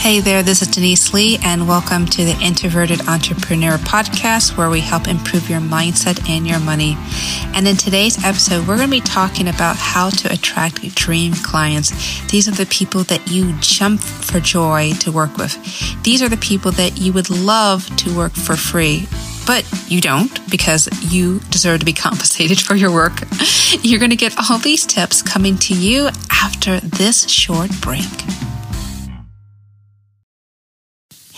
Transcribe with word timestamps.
Hey 0.00 0.20
there, 0.20 0.42
this 0.42 0.62
is 0.62 0.68
Denise 0.68 1.12
Lee, 1.12 1.38
and 1.44 1.68
welcome 1.68 2.06
to 2.06 2.24
the 2.24 2.38
Introverted 2.42 3.06
Entrepreneur 3.06 3.76
Podcast, 3.78 4.56
where 4.56 4.70
we 4.70 4.80
help 4.80 5.06
improve 5.06 5.48
your 5.48 5.60
mindset 5.60 6.28
and 6.28 6.46
your 6.46 6.60
money. 6.60 6.96
And 7.54 7.68
in 7.68 7.76
today's 7.76 8.24
episode, 8.24 8.66
we're 8.66 8.76
going 8.76 8.88
to 8.88 8.96
be 8.96 9.00
talking 9.00 9.48
about 9.48 9.76
how 9.76 10.10
to 10.10 10.32
attract 10.32 10.94
dream 10.94 11.34
clients. 11.34 11.90
These 12.30 12.48
are 12.48 12.52
the 12.52 12.66
people 12.66 13.04
that 13.04 13.30
you 13.30 13.54
jump 13.60 14.00
for 14.00 14.40
joy 14.40 14.92
to 15.00 15.12
work 15.12 15.36
with. 15.36 15.56
These 16.02 16.22
are 16.22 16.28
the 16.28 16.36
people 16.36 16.72
that 16.72 16.98
you 16.98 17.12
would 17.12 17.30
love 17.30 17.94
to 17.98 18.16
work 18.16 18.32
for 18.32 18.56
free 18.56 19.06
but 19.46 19.66
you 19.90 20.00
don't 20.00 20.48
because 20.48 20.88
you 21.12 21.40
deserve 21.50 21.80
to 21.80 21.86
be 21.86 21.92
compensated 22.06 22.60
for 22.60 22.76
your 22.76 22.92
work. 22.92 23.20
You're 23.82 23.98
going 23.98 24.10
to 24.10 24.16
get 24.16 24.34
all 24.38 24.58
these 24.58 24.86
tips 24.86 25.22
coming 25.22 25.56
to 25.58 25.74
you 25.74 26.08
after 26.30 26.78
this 26.80 27.28
short 27.28 27.70
break. 27.80 28.06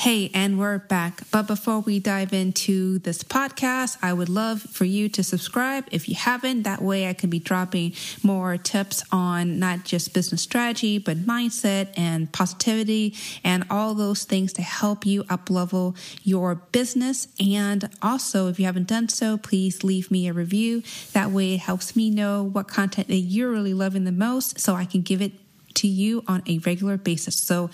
Hey, 0.02 0.32
and 0.34 0.58
we're 0.58 0.78
back. 0.78 1.20
But 1.30 1.46
before 1.46 1.78
we 1.78 2.00
dive 2.00 2.32
into 2.32 2.98
this 2.98 3.22
podcast, 3.22 3.98
I 4.02 4.12
would 4.12 4.28
love 4.28 4.60
for 4.60 4.84
you 4.84 5.08
to 5.10 5.22
subscribe 5.22 5.84
if 5.92 6.08
you 6.08 6.16
haven't. 6.16 6.64
That 6.64 6.82
way, 6.82 7.08
I 7.08 7.12
can 7.12 7.30
be 7.30 7.38
dropping 7.38 7.94
more 8.20 8.56
tips 8.56 9.04
on 9.12 9.60
not 9.60 9.84
just 9.84 10.12
business 10.12 10.42
strategy, 10.42 10.98
but 10.98 11.18
mindset 11.18 11.96
and 11.96 12.32
positivity 12.32 13.14
and 13.44 13.64
all 13.70 13.94
those 13.94 14.24
things 14.24 14.52
to 14.54 14.62
help 14.62 15.06
you 15.06 15.22
up 15.30 15.48
level 15.48 15.94
your 16.24 16.56
business. 16.56 17.28
And 17.38 17.88
also, 18.02 18.48
if 18.48 18.58
you 18.58 18.66
haven't 18.66 18.88
done 18.88 19.08
so, 19.08 19.38
please 19.38 19.84
leave 19.84 20.10
me 20.10 20.26
a 20.26 20.32
review. 20.32 20.82
That 21.12 21.30
way, 21.30 21.54
it 21.54 21.60
helps 21.60 21.94
me 21.94 22.10
know 22.10 22.42
what 22.42 22.66
content 22.66 23.06
that 23.06 23.14
you're 23.14 23.52
really 23.52 23.72
loving 23.72 24.02
the 24.02 24.10
most 24.10 24.58
so 24.58 24.74
I 24.74 24.84
can 24.84 25.02
give 25.02 25.22
it 25.22 25.30
to 25.74 25.86
you 25.86 26.24
on 26.26 26.42
a 26.48 26.58
regular 26.58 26.96
basis. 26.96 27.36
So 27.36 27.70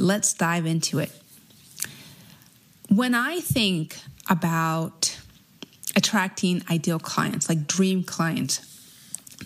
let's 0.00 0.34
dive 0.34 0.66
into 0.66 0.98
it. 0.98 1.12
When 2.88 3.14
I 3.14 3.40
think 3.40 3.96
about 4.30 5.18
attracting 5.94 6.62
ideal 6.70 6.98
clients, 6.98 7.48
like 7.48 7.66
dream 7.66 8.02
clients, 8.02 8.64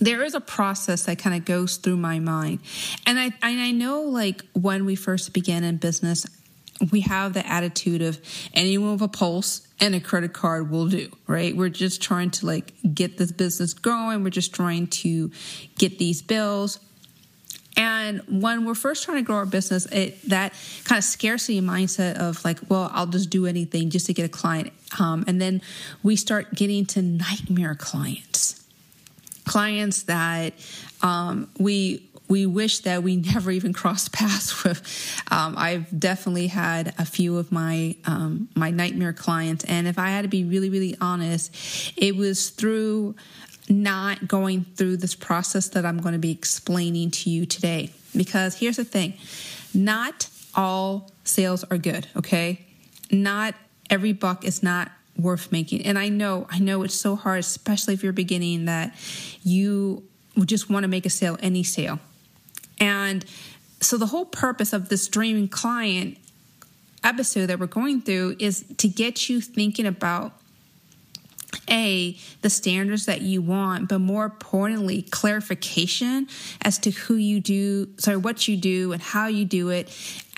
there 0.00 0.22
is 0.22 0.34
a 0.34 0.40
process 0.40 1.04
that 1.04 1.18
kind 1.18 1.36
of 1.36 1.44
goes 1.44 1.76
through 1.76 1.96
my 1.96 2.18
mind. 2.18 2.60
And 3.06 3.18
I 3.18 3.32
and 3.42 3.60
I 3.60 3.70
know 3.72 4.02
like 4.02 4.44
when 4.52 4.84
we 4.84 4.96
first 4.96 5.32
began 5.32 5.64
in 5.64 5.76
business, 5.76 6.26
we 6.90 7.02
have 7.02 7.34
the 7.34 7.46
attitude 7.46 8.02
of 8.02 8.20
anyone 8.54 8.92
with 8.92 9.02
a 9.02 9.08
pulse 9.08 9.66
and 9.80 9.94
a 9.94 10.00
credit 10.00 10.32
card 10.32 10.70
will 10.70 10.88
do, 10.88 11.10
right? 11.26 11.56
We're 11.56 11.68
just 11.68 12.02
trying 12.02 12.30
to 12.32 12.46
like 12.46 12.72
get 12.94 13.18
this 13.18 13.32
business 13.32 13.74
going. 13.74 14.24
We're 14.24 14.30
just 14.30 14.54
trying 14.54 14.88
to 14.88 15.30
get 15.78 15.98
these 15.98 16.22
bills. 16.22 16.78
And 17.76 18.22
when 18.28 18.64
we're 18.64 18.74
first 18.74 19.04
trying 19.04 19.18
to 19.18 19.22
grow 19.22 19.36
our 19.36 19.46
business, 19.46 19.86
it, 19.86 20.20
that 20.28 20.52
kind 20.84 20.98
of 20.98 21.04
scarcity 21.04 21.60
mindset 21.60 22.16
of 22.18 22.44
like, 22.44 22.58
well, 22.68 22.90
I'll 22.92 23.06
just 23.06 23.30
do 23.30 23.46
anything 23.46 23.90
just 23.90 24.06
to 24.06 24.14
get 24.14 24.24
a 24.24 24.28
client. 24.28 24.72
Um, 24.98 25.24
and 25.26 25.40
then 25.40 25.62
we 26.02 26.16
start 26.16 26.54
getting 26.54 26.84
to 26.86 27.02
nightmare 27.02 27.74
clients, 27.74 28.62
clients 29.46 30.02
that 30.04 30.54
um, 31.02 31.50
we 31.58 32.08
we 32.28 32.46
wish 32.46 32.78
that 32.80 33.02
we 33.02 33.16
never 33.34 33.50
even 33.50 33.72
crossed 33.74 34.12
paths 34.12 34.64
with. 34.64 34.80
Um, 35.30 35.54
I've 35.56 35.98
definitely 35.98 36.46
had 36.46 36.94
a 36.98 37.04
few 37.04 37.36
of 37.36 37.52
my 37.52 37.94
um, 38.06 38.48
my 38.54 38.70
nightmare 38.70 39.12
clients, 39.12 39.64
and 39.64 39.86
if 39.86 39.98
I 39.98 40.08
had 40.08 40.22
to 40.22 40.28
be 40.28 40.44
really 40.44 40.70
really 40.70 40.96
honest, 41.00 41.54
it 41.96 42.16
was 42.16 42.50
through 42.50 43.14
not 43.72 44.28
going 44.28 44.64
through 44.76 44.98
this 44.98 45.14
process 45.14 45.68
that 45.70 45.84
I'm 45.84 45.98
going 45.98 46.12
to 46.12 46.18
be 46.18 46.30
explaining 46.30 47.10
to 47.12 47.30
you 47.30 47.46
today. 47.46 47.90
Because 48.16 48.56
here's 48.58 48.76
the 48.76 48.84
thing 48.84 49.14
not 49.74 50.28
all 50.54 51.10
sales 51.24 51.64
are 51.64 51.78
good, 51.78 52.06
okay? 52.16 52.64
Not 53.10 53.54
every 53.88 54.12
buck 54.12 54.44
is 54.44 54.62
not 54.62 54.90
worth 55.16 55.52
making. 55.52 55.86
And 55.86 55.98
I 55.98 56.08
know, 56.08 56.46
I 56.50 56.58
know 56.58 56.82
it's 56.82 56.94
so 56.94 57.16
hard, 57.16 57.40
especially 57.40 57.94
if 57.94 58.02
you're 58.02 58.12
beginning, 58.12 58.66
that 58.66 58.94
you 59.42 60.02
just 60.44 60.70
want 60.70 60.84
to 60.84 60.88
make 60.88 61.06
a 61.06 61.10
sale, 61.10 61.36
any 61.40 61.62
sale. 61.62 62.00
And 62.78 63.24
so 63.80 63.96
the 63.96 64.06
whole 64.06 64.24
purpose 64.24 64.72
of 64.72 64.88
this 64.88 65.08
dreaming 65.08 65.48
client 65.48 66.18
episode 67.04 67.46
that 67.46 67.58
we're 67.58 67.66
going 67.66 68.00
through 68.00 68.36
is 68.38 68.64
to 68.78 68.88
get 68.88 69.28
you 69.28 69.40
thinking 69.40 69.86
about 69.86 70.32
a 71.68 72.16
the 72.42 72.50
standards 72.50 73.06
that 73.06 73.22
you 73.22 73.42
want 73.42 73.88
but 73.88 73.98
more 73.98 74.24
importantly 74.24 75.02
clarification 75.02 76.28
as 76.62 76.78
to 76.78 76.90
who 76.90 77.14
you 77.14 77.40
do 77.40 77.88
sorry 77.98 78.16
what 78.16 78.48
you 78.48 78.56
do 78.56 78.92
and 78.92 79.02
how 79.02 79.26
you 79.26 79.44
do 79.44 79.68
it. 79.68 79.88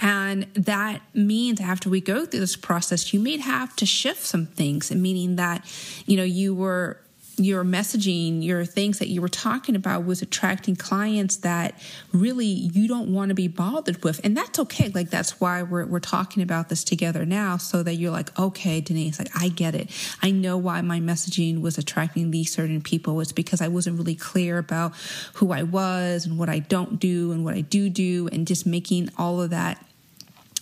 And 0.01 0.47
that 0.55 1.01
means 1.15 1.61
after 1.61 1.89
we 1.89 2.01
go 2.01 2.27
through 2.27 2.41
this 2.41 2.57
process 2.57 3.13
you 3.13 3.21
may 3.21 3.39
have 3.39 3.75
to 3.77 3.87
shift 3.87 4.23
some 4.23 4.47
things 4.47 4.91
meaning 4.91 5.37
that 5.37 5.65
you 6.07 6.17
know 6.17 6.25
you 6.25 6.55
were 6.55 6.99
your 7.37 7.65
messaging, 7.65 8.43
your 8.43 8.65
things 8.65 8.99
that 8.99 9.09
you 9.09 9.21
were 9.21 9.29
talking 9.29 9.77
about 9.77 10.05
was 10.05 10.23
attracting 10.23 10.77
clients 10.77 11.37
that 11.39 11.81
really 12.13 12.47
you 12.47 12.87
don't 12.87 13.13
want 13.13 13.31
to 13.31 13.35
be 13.35 13.49
bothered 13.49 14.03
with. 14.05 14.21
And 14.25 14.37
that's 14.37 14.59
okay. 14.59 14.89
Like, 14.89 15.11
that's 15.11 15.41
why 15.41 15.63
we're, 15.63 15.87
we're 15.87 16.01
talking 16.01 16.43
about 16.43 16.69
this 16.69 16.85
together 16.85 17.25
now 17.25 17.57
so 17.57 17.83
that 17.83 17.95
you're 17.95 18.11
like, 18.11 18.37
okay, 18.39 18.81
Denise, 18.81 19.19
like, 19.19 19.31
I 19.35 19.49
get 19.49 19.75
it. 19.75 19.91
I 20.23 20.31
know 20.31 20.57
why 20.57 20.81
my 20.81 21.01
messaging 21.01 21.61
was 21.61 21.79
attracting 21.79 22.31
these 22.31 22.53
certain 22.53 22.81
people. 22.81 23.21
It's 23.21 23.33
because 23.33 23.61
I 23.61 23.69
wasn't 23.69 23.99
really 23.99 24.15
clear 24.15 24.59
about 24.59 24.95
who 25.35 25.53
I 25.53 25.63
was 25.63 26.27
and 26.27 26.39
what 26.39 26.49
I 26.49 26.61
don't 26.61 26.99
do 27.01 27.33
and 27.33 27.45
what 27.45 27.55
I 27.55 27.61
do 27.61 27.89
do 27.89 28.29
and 28.33 28.47
just 28.47 28.67
making 28.67 29.11
all 29.19 29.41
of 29.41 29.51
that 29.51 29.85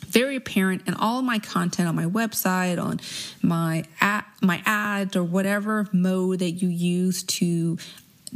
very 0.06 0.36
apparent 0.36 0.86
in 0.86 0.94
all 0.94 1.22
my 1.22 1.38
content 1.38 1.88
on 1.88 1.94
my 1.94 2.04
website, 2.04 2.82
on 2.82 3.00
my 3.40 3.84
ad, 4.00 4.24
my 4.40 4.62
ads, 4.66 5.16
or 5.16 5.24
whatever 5.24 5.88
mode 5.92 6.40
that 6.40 6.50
you 6.50 6.68
use 6.68 7.22
to 7.22 7.78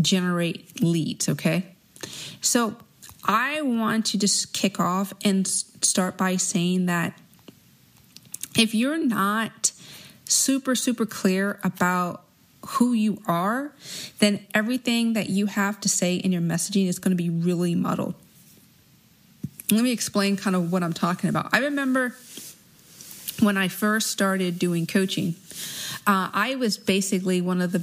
generate 0.00 0.80
leads. 0.82 1.28
Okay, 1.28 1.66
so 2.40 2.76
I 3.24 3.62
want 3.62 4.06
to 4.06 4.18
just 4.18 4.52
kick 4.52 4.80
off 4.80 5.12
and 5.24 5.46
start 5.46 6.16
by 6.16 6.36
saying 6.36 6.86
that 6.86 7.18
if 8.56 8.74
you're 8.74 9.04
not 9.04 9.72
super 10.24 10.74
super 10.74 11.06
clear 11.06 11.60
about 11.62 12.22
who 12.66 12.92
you 12.92 13.22
are, 13.26 13.72
then 14.18 14.44
everything 14.52 15.12
that 15.12 15.30
you 15.30 15.46
have 15.46 15.80
to 15.80 15.88
say 15.88 16.16
in 16.16 16.32
your 16.32 16.42
messaging 16.42 16.88
is 16.88 16.98
going 16.98 17.16
to 17.16 17.22
be 17.22 17.30
really 17.30 17.76
muddled 17.76 18.14
let 19.70 19.82
me 19.82 19.92
explain 19.92 20.36
kind 20.36 20.54
of 20.54 20.70
what 20.70 20.82
I'm 20.82 20.92
talking 20.92 21.30
about. 21.30 21.48
I 21.52 21.58
remember 21.58 22.14
when 23.40 23.56
I 23.56 23.68
first 23.68 24.08
started 24.08 24.58
doing 24.58 24.86
coaching, 24.86 25.34
uh, 26.06 26.30
I 26.32 26.54
was 26.56 26.78
basically 26.78 27.40
one 27.40 27.60
of 27.60 27.72
the 27.72 27.78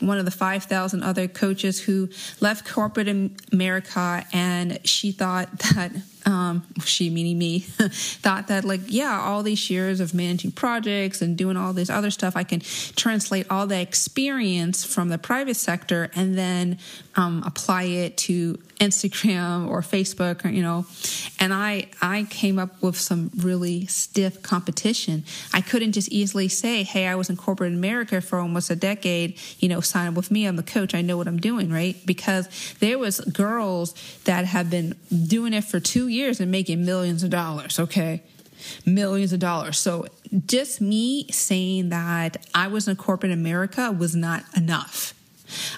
one 0.00 0.18
of 0.18 0.24
the 0.24 0.30
five 0.30 0.64
thousand 0.64 1.02
other 1.02 1.26
coaches 1.26 1.80
who 1.80 2.08
left 2.40 2.68
corporate 2.68 3.08
America, 3.52 4.24
and 4.32 4.78
she 4.86 5.12
thought 5.12 5.58
that 5.74 5.92
um, 6.26 6.64
she 6.84 7.10
meaning 7.10 7.38
me 7.38 7.58
thought 8.22 8.48
that 8.48 8.64
like 8.64 8.80
yeah 8.86 9.20
all 9.20 9.42
these 9.42 9.68
years 9.70 10.00
of 10.00 10.14
managing 10.14 10.50
projects 10.50 11.20
and 11.20 11.36
doing 11.36 11.56
all 11.56 11.72
this 11.72 11.90
other 11.90 12.10
stuff 12.10 12.36
i 12.36 12.42
can 12.42 12.60
translate 12.96 13.46
all 13.50 13.66
the 13.66 13.80
experience 13.80 14.84
from 14.84 15.08
the 15.08 15.18
private 15.18 15.56
sector 15.56 16.10
and 16.14 16.36
then 16.36 16.78
um, 17.16 17.42
apply 17.44 17.84
it 17.84 18.16
to 18.16 18.58
instagram 18.80 19.68
or 19.68 19.80
facebook 19.80 20.44
or 20.44 20.48
you 20.48 20.62
know. 20.62 20.84
And 21.38 21.52
i 21.52 21.86
i 22.02 22.26
came 22.30 22.58
up 22.58 22.82
with 22.82 22.98
some 22.98 23.30
really 23.36 23.86
stiff 23.86 24.42
competition. 24.42 25.24
I 25.52 25.60
couldn't 25.60 25.92
just 25.92 26.08
easily 26.08 26.48
say 26.48 26.82
hey 26.82 27.06
i 27.06 27.14
was 27.14 27.30
in 27.30 27.36
corporate 27.36 27.72
america 27.72 28.20
for 28.20 28.38
almost 28.38 28.70
a 28.70 28.76
decade 28.76 29.38
you 29.58 29.68
know 29.68 29.80
sign 29.80 30.08
up 30.08 30.14
with 30.14 30.30
me 30.30 30.46
i'm 30.46 30.56
the 30.56 30.62
coach 30.62 30.94
i 30.94 31.02
know 31.02 31.16
what 31.16 31.28
i'm 31.28 31.38
doing 31.38 31.70
right? 31.74 31.96
Because 32.06 32.48
there 32.80 32.98
was 32.98 33.20
girls 33.20 33.94
that 34.24 34.44
have 34.44 34.70
been 34.70 34.94
doing 35.26 35.52
it 35.52 35.64
for 35.64 35.80
two 35.80 36.08
years 36.08 36.13
and 36.22 36.50
making 36.50 36.84
millions 36.84 37.22
of 37.22 37.30
dollars, 37.30 37.78
okay? 37.78 38.22
Millions 38.86 39.32
of 39.32 39.40
dollars. 39.40 39.78
So 39.78 40.06
just 40.46 40.80
me 40.80 41.28
saying 41.30 41.90
that 41.90 42.46
I 42.54 42.68
was 42.68 42.88
in 42.88 42.96
corporate 42.96 43.32
America 43.32 43.92
was 43.92 44.14
not 44.14 44.44
enough. 44.56 45.14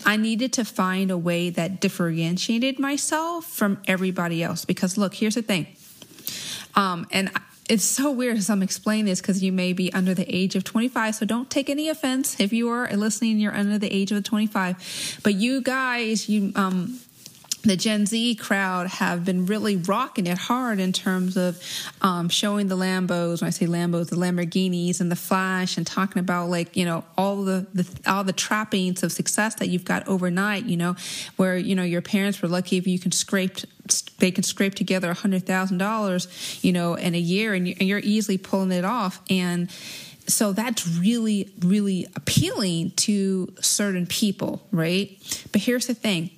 I 0.04 0.16
needed 0.16 0.52
to 0.54 0.64
find 0.64 1.10
a 1.10 1.18
way 1.18 1.50
that 1.50 1.80
differentiated 1.80 2.78
myself 2.78 3.44
from 3.44 3.82
everybody 3.86 4.42
else 4.42 4.64
because 4.64 4.96
look, 4.96 5.14
here's 5.14 5.34
the 5.34 5.42
thing. 5.42 5.66
Um, 6.74 7.06
and 7.10 7.30
it's 7.68 7.84
so 7.84 8.12
weird 8.12 8.36
as 8.36 8.48
I'm 8.48 8.62
explaining 8.62 9.06
this 9.06 9.20
because 9.20 9.42
you 9.42 9.50
may 9.50 9.72
be 9.72 9.92
under 9.92 10.14
the 10.14 10.24
age 10.34 10.54
of 10.54 10.62
25. 10.62 11.16
So 11.16 11.26
don't 11.26 11.50
take 11.50 11.68
any 11.68 11.88
offense 11.88 12.38
if 12.38 12.52
you 12.52 12.68
are 12.68 12.88
listening. 12.92 13.38
You're 13.38 13.54
under 13.54 13.78
the 13.78 13.92
age 13.92 14.12
of 14.12 14.22
25, 14.22 15.20
but 15.24 15.34
you 15.34 15.60
guys, 15.62 16.28
you 16.28 16.52
um, 16.54 17.00
the 17.62 17.76
Gen 17.76 18.06
Z 18.06 18.36
crowd 18.36 18.86
have 18.86 19.24
been 19.24 19.46
really 19.46 19.76
rocking 19.76 20.26
it 20.26 20.38
hard 20.38 20.78
in 20.78 20.92
terms 20.92 21.36
of 21.36 21.60
um, 22.00 22.28
showing 22.28 22.68
the 22.68 22.76
Lambos. 22.76 23.40
When 23.40 23.48
I 23.48 23.50
say 23.50 23.66
Lambos, 23.66 24.08
the 24.08 24.16
Lamborghinis 24.16 25.00
and 25.00 25.10
the 25.10 25.16
Flash, 25.16 25.76
and 25.76 25.86
talking 25.86 26.20
about 26.20 26.48
like 26.48 26.76
you 26.76 26.84
know 26.84 27.04
all 27.16 27.42
the, 27.44 27.66
the 27.74 27.86
all 28.06 28.24
the 28.24 28.32
trappings 28.32 29.02
of 29.02 29.12
success 29.12 29.56
that 29.56 29.68
you've 29.68 29.84
got 29.84 30.06
overnight. 30.06 30.64
You 30.64 30.76
know, 30.76 30.96
where 31.36 31.56
you 31.56 31.74
know 31.74 31.82
your 31.82 32.02
parents 32.02 32.40
were 32.40 32.48
lucky 32.48 32.76
if 32.76 32.86
you 32.86 32.98
can 32.98 33.12
scrape 33.12 33.58
they 34.18 34.30
can 34.30 34.42
scrape 34.42 34.74
together 34.74 35.10
a 35.10 35.14
hundred 35.14 35.46
thousand 35.46 35.78
dollars, 35.78 36.28
you 36.62 36.72
know, 36.72 36.94
in 36.94 37.14
a 37.14 37.18
year, 37.18 37.54
and 37.54 37.68
you're 37.68 38.00
easily 38.00 38.38
pulling 38.38 38.72
it 38.72 38.84
off 38.84 39.20
and 39.30 39.70
so 40.28 40.52
that's 40.52 40.86
really 40.98 41.52
really 41.60 42.06
appealing 42.16 42.90
to 42.92 43.52
certain 43.60 44.06
people 44.06 44.66
right 44.72 45.46
but 45.52 45.60
here's 45.60 45.86
the 45.86 45.94
thing 45.94 46.30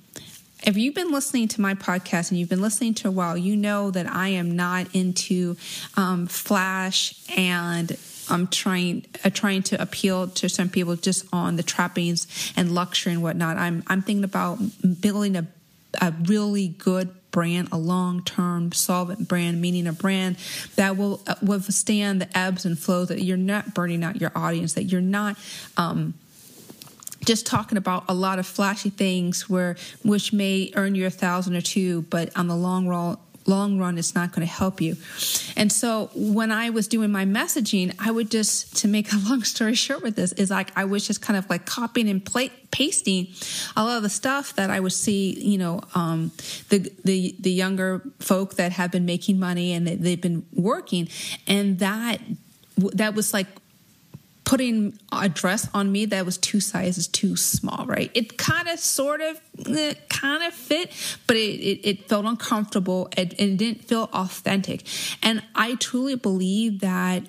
if 0.63 0.77
you've 0.77 0.95
been 0.95 1.11
listening 1.11 1.47
to 1.49 1.61
my 1.61 1.73
podcast 1.73 2.31
and 2.31 2.39
you've 2.39 2.49
been 2.49 2.61
listening 2.61 2.93
to 2.95 3.07
a 3.07 3.11
while, 3.11 3.37
you 3.37 3.55
know 3.55 3.91
that 3.91 4.07
I 4.07 4.29
am 4.29 4.55
not 4.55 4.93
into 4.93 5.55
um, 5.95 6.27
flash 6.27 7.15
and 7.37 7.97
I'm 8.29 8.47
trying 8.47 9.05
uh, 9.23 9.29
trying 9.31 9.63
to 9.63 9.81
appeal 9.81 10.27
to 10.27 10.49
some 10.49 10.69
people 10.69 10.95
just 10.95 11.25
on 11.33 11.55
the 11.55 11.63
trappings 11.63 12.27
and 12.55 12.73
luxury 12.73 13.13
and 13.13 13.23
whatnot. 13.23 13.57
I'm 13.57 13.83
I'm 13.87 14.01
thinking 14.01 14.23
about 14.23 14.59
building 15.01 15.35
a 15.35 15.47
a 15.99 16.13
really 16.25 16.67
good 16.67 17.09
brand, 17.31 17.69
a 17.71 17.77
long 17.77 18.23
term 18.23 18.71
solvent 18.71 19.27
brand, 19.27 19.61
meaning 19.61 19.87
a 19.87 19.93
brand 19.93 20.37
that 20.75 20.97
will 20.97 21.21
uh, 21.27 21.35
withstand 21.41 22.21
the 22.21 22.37
ebbs 22.37 22.65
and 22.65 22.77
flows. 22.77 23.07
That 23.07 23.23
you're 23.23 23.37
not 23.37 23.73
burning 23.73 24.03
out 24.03 24.21
your 24.21 24.31
audience. 24.35 24.73
That 24.73 24.83
you're 24.83 25.01
not. 25.01 25.37
Um, 25.77 26.13
just 27.25 27.45
talking 27.45 27.77
about 27.77 28.05
a 28.07 28.13
lot 28.13 28.39
of 28.39 28.47
flashy 28.47 28.89
things 28.89 29.49
where 29.49 29.75
which 30.03 30.31
may 30.33 30.71
earn 30.75 30.95
you 30.95 31.05
a 31.05 31.09
thousand 31.09 31.55
or 31.55 31.61
two, 31.61 32.03
but 32.03 32.35
on 32.37 32.47
the 32.47 32.55
long 32.55 32.87
run 32.87 33.17
long 33.49 33.79
run 33.79 33.97
it's 33.97 34.13
not 34.15 34.31
going 34.31 34.45
to 34.45 34.53
help 34.53 34.79
you. 34.79 34.95
And 35.57 35.71
so 35.71 36.09
when 36.13 36.51
I 36.51 36.69
was 36.69 36.87
doing 36.87 37.11
my 37.11 37.25
messaging, 37.25 37.93
I 37.99 38.11
would 38.11 38.29
just 38.29 38.77
to 38.77 38.87
make 38.87 39.11
a 39.11 39.17
long 39.29 39.43
story 39.43 39.73
short 39.73 40.03
with 40.03 40.15
this 40.15 40.31
is 40.33 40.49
like 40.49 40.71
I 40.77 40.85
was 40.85 41.05
just 41.05 41.21
kind 41.21 41.37
of 41.37 41.49
like 41.49 41.65
copying 41.65 42.07
and 42.07 42.23
pla- 42.23 42.55
pasting 42.71 43.27
a 43.75 43.83
lot 43.83 43.97
of 43.97 44.03
the 44.03 44.09
stuff 44.09 44.55
that 44.55 44.69
I 44.69 44.79
would 44.79 44.93
see, 44.93 45.33
you 45.39 45.57
know, 45.57 45.81
um, 45.95 46.31
the 46.69 46.91
the 47.03 47.35
the 47.39 47.51
younger 47.51 48.01
folk 48.19 48.55
that 48.55 48.71
have 48.73 48.91
been 48.91 49.05
making 49.05 49.39
money 49.39 49.73
and 49.73 49.87
they've 49.87 50.21
been 50.21 50.45
working, 50.53 51.09
and 51.47 51.79
that 51.79 52.21
that 52.93 53.15
was 53.15 53.33
like 53.33 53.47
putting 54.49 54.97
a 55.11 55.29
dress 55.29 55.69
on 55.75 55.91
me 55.91 56.05
that 56.05 56.25
was 56.25 56.35
two 56.35 56.59
sizes 56.59 57.07
too 57.07 57.35
small, 57.35 57.85
right? 57.85 58.09
It 58.15 58.35
kind 58.39 58.67
of 58.67 58.79
sort 58.79 59.21
of 59.21 59.39
eh, 59.67 59.93
kind 60.09 60.43
of 60.43 60.55
fit, 60.55 60.91
but 61.27 61.35
it, 61.37 61.59
it, 61.61 61.87
it 61.87 62.09
felt 62.09 62.25
uncomfortable 62.25 63.09
and, 63.15 63.31
it 63.33 63.57
didn't 63.57 63.85
feel 63.85 64.09
authentic. 64.11 64.87
And 65.21 65.43
I 65.53 65.75
truly 65.75 66.15
believe 66.15 66.79
that 66.79 67.27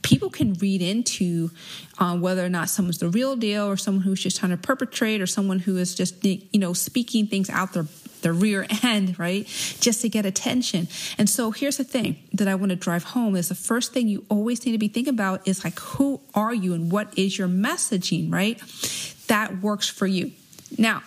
people 0.00 0.30
can 0.30 0.54
read 0.54 0.80
into 0.80 1.50
uh, 1.98 2.16
whether 2.16 2.42
or 2.42 2.48
not 2.48 2.70
someone's 2.70 3.00
the 3.00 3.10
real 3.10 3.36
deal 3.36 3.66
or 3.66 3.76
someone 3.76 4.02
who's 4.02 4.22
just 4.22 4.38
trying 4.38 4.52
to 4.52 4.56
perpetrate 4.56 5.20
or 5.20 5.26
someone 5.26 5.58
who 5.58 5.76
is 5.76 5.94
just 5.94 6.24
you 6.24 6.40
know 6.54 6.72
speaking 6.72 7.26
things 7.26 7.50
out 7.50 7.74
their 7.74 7.86
the 8.24 8.32
rear 8.32 8.66
end, 8.82 9.16
right? 9.18 9.46
Just 9.80 10.00
to 10.00 10.08
get 10.08 10.26
attention. 10.26 10.88
And 11.16 11.30
so 11.30 11.52
here's 11.52 11.76
the 11.76 11.84
thing 11.84 12.16
that 12.32 12.48
I 12.48 12.56
want 12.56 12.70
to 12.70 12.76
drive 12.76 13.04
home 13.04 13.36
is 13.36 13.48
the 13.48 13.54
first 13.54 13.92
thing 13.92 14.08
you 14.08 14.24
always 14.28 14.66
need 14.66 14.72
to 14.72 14.78
be 14.78 14.88
thinking 14.88 15.14
about 15.14 15.46
is 15.46 15.62
like, 15.62 15.78
who 15.78 16.20
are 16.34 16.54
you 16.54 16.74
and 16.74 16.90
what 16.90 17.16
is 17.16 17.38
your 17.38 17.48
messaging, 17.48 18.32
right? 18.32 18.60
That 19.28 19.62
works 19.62 19.88
for 19.88 20.06
you. 20.06 20.32
Now, 20.76 21.02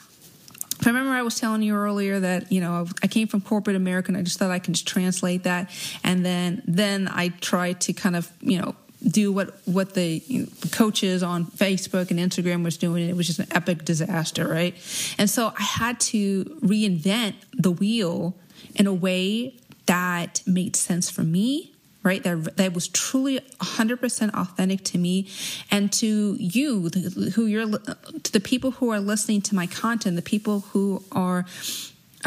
if 0.79 0.85
I 0.85 0.91
remember 0.91 1.11
I 1.11 1.23
was 1.23 1.39
telling 1.39 1.63
you 1.63 1.75
earlier 1.75 2.19
that 2.19 2.51
you 2.51 2.61
know 2.61 2.85
I 3.01 3.07
came 3.07 3.27
from 3.27 3.41
corporate 3.41 3.75
America 3.75 4.09
and 4.09 4.17
I 4.17 4.21
just 4.21 4.37
thought 4.37 4.51
I 4.51 4.59
can 4.59 4.75
just 4.75 4.87
translate 4.87 5.43
that, 5.43 5.71
and 6.03 6.23
then 6.23 6.61
then 6.67 7.07
I 7.07 7.29
tried 7.29 7.81
to 7.81 7.93
kind 7.93 8.15
of 8.15 8.31
you 8.41 8.61
know 8.61 8.75
do 9.07 9.31
what 9.31 9.57
what 9.65 9.93
the 9.93 10.47
coaches 10.71 11.23
on 11.23 11.45
Facebook 11.45 12.11
and 12.11 12.19
Instagram 12.19 12.63
was 12.63 12.77
doing. 12.77 13.07
It 13.07 13.15
was 13.15 13.27
just 13.27 13.39
an 13.39 13.47
epic 13.51 13.85
disaster, 13.85 14.47
right? 14.47 14.75
And 15.17 15.29
so 15.29 15.53
I 15.57 15.63
had 15.63 15.99
to 16.01 16.45
reinvent 16.61 17.35
the 17.53 17.71
wheel 17.71 18.35
in 18.75 18.87
a 18.87 18.93
way 18.93 19.55
that 19.85 20.41
made 20.45 20.75
sense 20.75 21.09
for 21.09 21.23
me 21.23 21.73
right 22.03 22.23
that, 22.23 22.57
that 22.57 22.73
was 22.73 22.87
truly 22.87 23.39
100% 23.39 24.33
authentic 24.33 24.83
to 24.83 24.97
me 24.97 25.27
and 25.71 25.91
to 25.91 26.35
you 26.39 26.89
who 27.33 27.45
you're 27.45 27.67
to 27.67 28.31
the 28.31 28.39
people 28.39 28.71
who 28.71 28.89
are 28.89 28.99
listening 28.99 29.41
to 29.41 29.55
my 29.55 29.67
content 29.67 30.15
the 30.15 30.21
people 30.21 30.61
who 30.71 31.03
are 31.11 31.45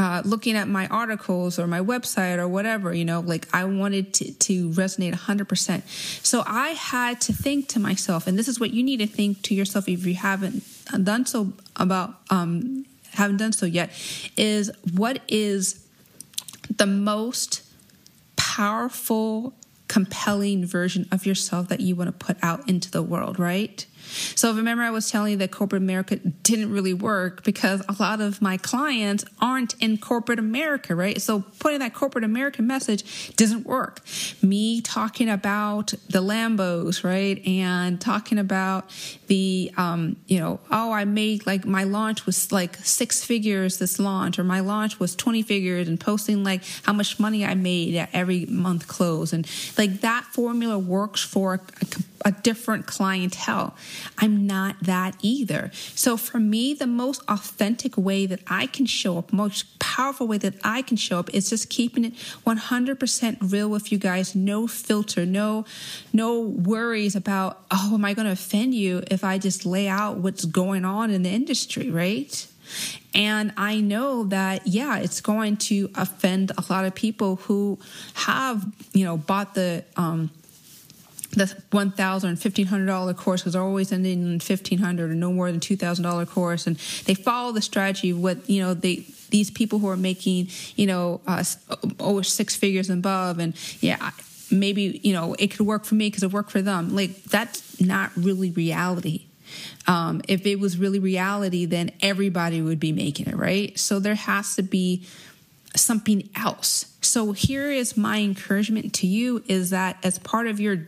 uh, 0.01 0.23
looking 0.25 0.57
at 0.57 0.67
my 0.67 0.87
articles 0.87 1.59
or 1.59 1.67
my 1.67 1.81
website 1.81 2.39
or 2.39 2.49
whatever, 2.49 2.95
you 2.95 3.05
know, 3.05 3.21
like 3.21 3.47
I 3.53 3.65
wanted 3.65 4.15
to, 4.15 4.33
to 4.33 4.71
resonate 4.71 5.13
100%. 5.13 5.83
So 6.25 6.43
I 6.47 6.71
had 6.71 7.21
to 7.23 7.35
think 7.35 7.69
to 7.69 7.79
myself, 7.79 8.27
and 8.27 8.39
this 8.39 8.49
is 8.49 8.59
what 8.59 8.71
you 8.71 8.83
need 8.83 9.01
to 9.01 9.07
think 9.07 9.43
to 9.43 9.55
yourself 9.55 9.91
if 9.91 10.07
you 10.07 10.15
haven't 10.15 10.65
done 11.05 11.27
so 11.27 11.53
about, 11.77 12.15
um, 12.31 12.87
haven't 13.13 13.37
done 13.37 13.53
so 13.53 13.67
yet, 13.67 13.91
is 14.39 14.71
what 14.95 15.21
is 15.29 15.87
the 16.75 16.87
most 16.87 17.63
powerful, 18.37 19.53
compelling 19.87 20.65
version 20.65 21.07
of 21.13 21.27
yourself 21.27 21.69
that 21.69 21.81
you 21.81 21.95
want 21.95 22.09
to 22.09 22.25
put 22.27 22.39
out 22.43 22.67
into 22.67 22.91
the 22.91 23.03
world, 23.03 23.39
right? 23.39 23.85
So 24.11 24.55
remember, 24.55 24.83
I 24.83 24.91
was 24.91 25.11
telling 25.11 25.33
you 25.33 25.39
that 25.39 25.51
corporate 25.51 25.83
America 25.83 26.17
didn't 26.17 26.73
really 26.73 26.95
work 26.95 27.45
because 27.45 27.83
a 27.89 27.97
lot 28.01 28.21
of 28.21 28.43
my 28.43 28.57
clients 28.57 29.25
aren't 29.41 29.75
in 29.81 29.99
corporate 29.99 30.39
America, 30.39 30.95
right? 30.95 31.21
So 31.21 31.45
putting 31.59 31.81
that 31.81 31.95
corporate 31.95 32.25
American 32.25 32.67
message 32.67 33.35
doesn't 33.37 33.67
work. 33.67 34.01
Me 34.43 34.81
talking 34.81 35.29
about 35.29 35.95
the 36.09 36.21
Lambos, 36.23 37.05
right? 37.05 37.45
And 37.47 38.01
talking 38.01 38.39
about 38.39 38.91
the, 39.27 39.73
um, 39.77 40.17
you 40.27 40.39
know, 40.39 40.61
oh, 40.71 40.93
I 40.93 41.05
made 41.05 41.47
like 41.47 41.65
my 41.65 41.85
launch 41.85 42.27
was 42.27 42.53
like 42.53 42.77
six 42.77 43.25
figures 43.25 43.79
this 43.79 43.99
launch, 43.99 44.39
or 44.39 44.45
my 44.45 44.61
launch 44.61 44.99
was 44.99 45.15
20 45.17 45.43
figures, 45.43 45.89
and 45.89 45.99
posting 46.01 46.45
like 46.45 46.63
how 46.83 46.93
much 46.93 47.19
money 47.19 47.45
I 47.45 47.55
made 47.55 47.95
at 47.97 48.11
every 48.13 48.47
month 48.47 48.89
close. 48.89 49.33
And 49.33 49.49
like 49.79 50.01
that 50.01 50.25
formula 50.25 50.79
works 50.79 51.23
for 51.23 51.55
a, 51.55 51.61
a 51.83 51.87
different 52.43 52.87
clientele. 52.87 53.75
I'm 54.19 54.47
not 54.47 54.77
that 54.83 55.17
either. 55.21 55.71
So 55.95 56.17
for 56.17 56.39
me, 56.39 56.75
the 56.75 56.87
most 56.87 57.23
authentic 57.29 57.97
way 57.97 58.27
that 58.27 58.41
I 58.47 58.67
can 58.67 58.87
show 58.87 59.19
up, 59.19 59.33
most 59.33 59.79
powerful 59.79 60.27
way 60.27 60.39
that 60.39 60.55
I 60.63 60.83
can 60.83 60.97
show 60.97 61.19
up 61.19 61.33
is 61.35 61.51
just 61.51 61.71
keeping 61.71 62.05
it 62.05 62.15
100% 62.47 63.53
real 63.53 63.69
with 63.69 63.91
you 63.91 63.99
guys. 63.99 64.35
No 64.35 64.67
filter, 64.67 65.25
no, 65.27 65.65
no 66.13 66.41
worries 66.41 67.17
about, 67.17 67.65
oh, 67.71 67.95
am 67.95 68.05
I 68.05 68.15
going 68.15 68.27
to 68.27 68.33
offend 68.33 68.75
you 68.75 69.03
if 69.11 69.25
I 69.25 69.39
just 69.39 69.67
lay 69.67 69.89
out 69.89 70.19
what's 70.19 70.45
going 70.45 70.85
on 70.85 71.11
in 71.11 71.23
the 71.23 71.31
industry, 71.31 71.91
right? 71.91 72.47
And 73.15 73.53
I 73.57 73.81
know 73.81 74.25
that, 74.25 74.67
yeah, 74.67 74.99
it's 74.99 75.21
going 75.21 75.57
to 75.57 75.91
offend 75.95 76.53
a 76.57 76.65
lot 76.71 76.85
of 76.85 76.95
people 76.95 77.37
who 77.37 77.79
have, 78.15 78.65
you 78.93 79.05
know, 79.05 79.17
bought 79.17 79.55
the, 79.55 79.85
um, 79.97 80.31
the 81.31 81.45
$1,000, 81.45 81.95
$1,500 81.95 83.17
course 83.17 83.45
was 83.45 83.55
always 83.55 83.93
ending 83.93 84.23
in 84.23 84.33
1500 84.33 85.11
or 85.11 85.15
no 85.15 85.33
more 85.33 85.51
than 85.51 85.61
$2,000 85.61 86.29
course. 86.29 86.67
And 86.67 86.77
they 87.05 87.15
follow 87.15 87.53
the 87.53 87.63
strategy 87.63 88.11
of 88.11 88.21
what, 88.21 88.49
you 88.51 88.61
know, 88.61 88.75
they, 88.75 89.05
these 89.31 89.51
people 89.51 89.79
who 89.79 89.89
are 89.89 89.97
making, 89.97 90.49
you 90.75 90.87
know, 90.87 91.21
uh, 91.27 91.45
over 92.01 92.25
six 92.25 92.57
figures 92.57 92.91
and 92.91 92.99
above. 92.99 93.39
And 93.39 93.55
yeah, 93.81 94.11
maybe, 94.51 95.01
you 95.05 95.13
know, 95.13 95.35
it 95.39 95.53
could 95.53 95.67
work 95.67 95.85
for 95.85 95.95
me 95.95 96.09
because 96.09 96.25
it 96.25 96.33
worked 96.33 96.51
for 96.51 96.63
them. 96.63 96.95
Like 96.97 97.23
that's 97.25 97.81
not 97.81 98.11
really 98.17 98.51
reality. 98.51 99.27
Um, 99.87 100.23
if 100.29 100.47
it 100.47 100.59
was 100.59 100.79
really 100.79 100.99
reality, 100.99 101.65
then 101.65 101.93
everybody 102.03 102.61
would 102.61 102.81
be 102.81 102.93
making 102.93 103.27
it, 103.29 103.37
right? 103.37 103.77
So 103.79 103.99
there 104.01 104.15
has 104.15 104.57
to 104.57 104.63
be 104.63 105.07
something 105.77 106.29
else. 106.35 106.97
So 107.01 107.33
here 107.33 107.71
is 107.71 107.97
my 107.97 108.19
encouragement 108.19 108.93
to 108.95 109.07
you 109.07 109.43
is 109.47 109.71
that 109.71 109.97
as 110.03 110.19
part 110.19 110.47
of 110.47 110.61
your 110.61 110.87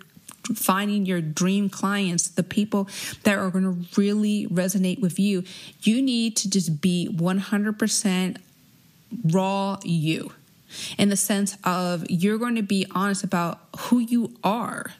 finding 0.55 1.07
your 1.07 1.21
dream 1.21 1.69
clients, 1.71 2.29
the 2.29 2.43
people 2.43 2.89
that 3.23 3.39
are 3.39 3.51
going 3.51 3.65
to 3.65 4.01
really 4.01 4.47
resonate 4.47 5.01
with 5.01 5.19
you, 5.19 5.45
you 5.83 6.03
need 6.03 6.37
to 6.37 6.51
just 6.51 6.81
be 6.81 7.09
100% 7.13 8.37
raw 9.25 9.79
you. 9.83 10.33
In 10.97 11.11
the 11.11 11.17
sense 11.17 11.57
of 11.65 12.05
you're 12.09 12.39
going 12.39 12.55
to 12.55 12.63
be 12.63 12.87
honest 12.95 13.25
about 13.25 13.61
who 13.79 13.99
you 13.99 14.35
are 14.43 14.93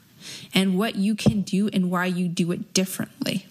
and 0.53 0.77
what 0.77 0.95
you 0.95 1.15
can 1.15 1.41
do 1.41 1.69
and 1.73 1.89
why 1.89 2.05
you 2.05 2.27
do 2.27 2.51
it 2.51 2.73
differently. 2.73 3.47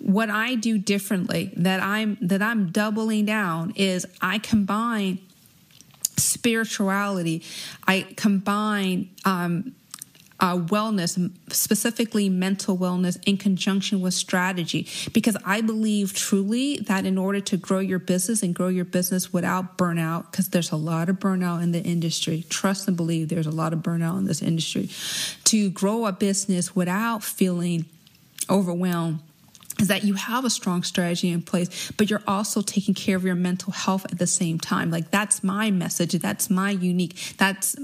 What 0.00 0.28
I 0.28 0.56
do 0.56 0.78
differently 0.78 1.52
that 1.56 1.80
I'm 1.80 2.18
that 2.20 2.42
I'm 2.42 2.70
doubling 2.70 3.24
down 3.24 3.72
is 3.76 4.04
I 4.20 4.38
combine 4.38 5.18
spirituality. 6.16 7.42
I 7.86 8.08
combine 8.16 9.10
um, 9.24 9.74
uh, 10.42 10.58
wellness, 10.58 11.30
specifically 11.50 12.28
mental 12.28 12.76
wellness, 12.76 13.16
in 13.24 13.36
conjunction 13.36 14.00
with 14.00 14.12
strategy. 14.12 14.88
Because 15.12 15.36
I 15.46 15.60
believe 15.60 16.12
truly 16.12 16.78
that 16.80 17.06
in 17.06 17.16
order 17.16 17.40
to 17.40 17.56
grow 17.56 17.78
your 17.78 18.00
business 18.00 18.42
and 18.42 18.52
grow 18.52 18.66
your 18.68 18.84
business 18.84 19.32
without 19.32 19.78
burnout, 19.78 20.30
because 20.30 20.48
there's 20.48 20.72
a 20.72 20.76
lot 20.76 21.08
of 21.08 21.20
burnout 21.20 21.62
in 21.62 21.70
the 21.70 21.80
industry, 21.80 22.44
trust 22.50 22.88
and 22.88 22.96
believe 22.96 23.28
there's 23.28 23.46
a 23.46 23.52
lot 23.52 23.72
of 23.72 23.78
burnout 23.78 24.18
in 24.18 24.26
this 24.26 24.42
industry, 24.42 24.90
to 25.44 25.70
grow 25.70 26.06
a 26.06 26.12
business 26.12 26.74
without 26.74 27.22
feeling 27.22 27.86
overwhelmed 28.50 29.20
is 29.80 29.88
that 29.88 30.04
you 30.04 30.14
have 30.14 30.44
a 30.44 30.50
strong 30.50 30.82
strategy 30.82 31.30
in 31.30 31.42
place, 31.42 31.90
but 31.92 32.10
you're 32.10 32.22
also 32.26 32.60
taking 32.60 32.94
care 32.94 33.16
of 33.16 33.24
your 33.24 33.34
mental 33.34 33.72
health 33.72 34.04
at 34.04 34.18
the 34.18 34.26
same 34.26 34.58
time. 34.58 34.90
Like 34.90 35.10
that's 35.10 35.42
my 35.42 35.70
message. 35.70 36.12
That's 36.12 36.50
my 36.50 36.70
unique. 36.70 37.16
That's 37.38 37.74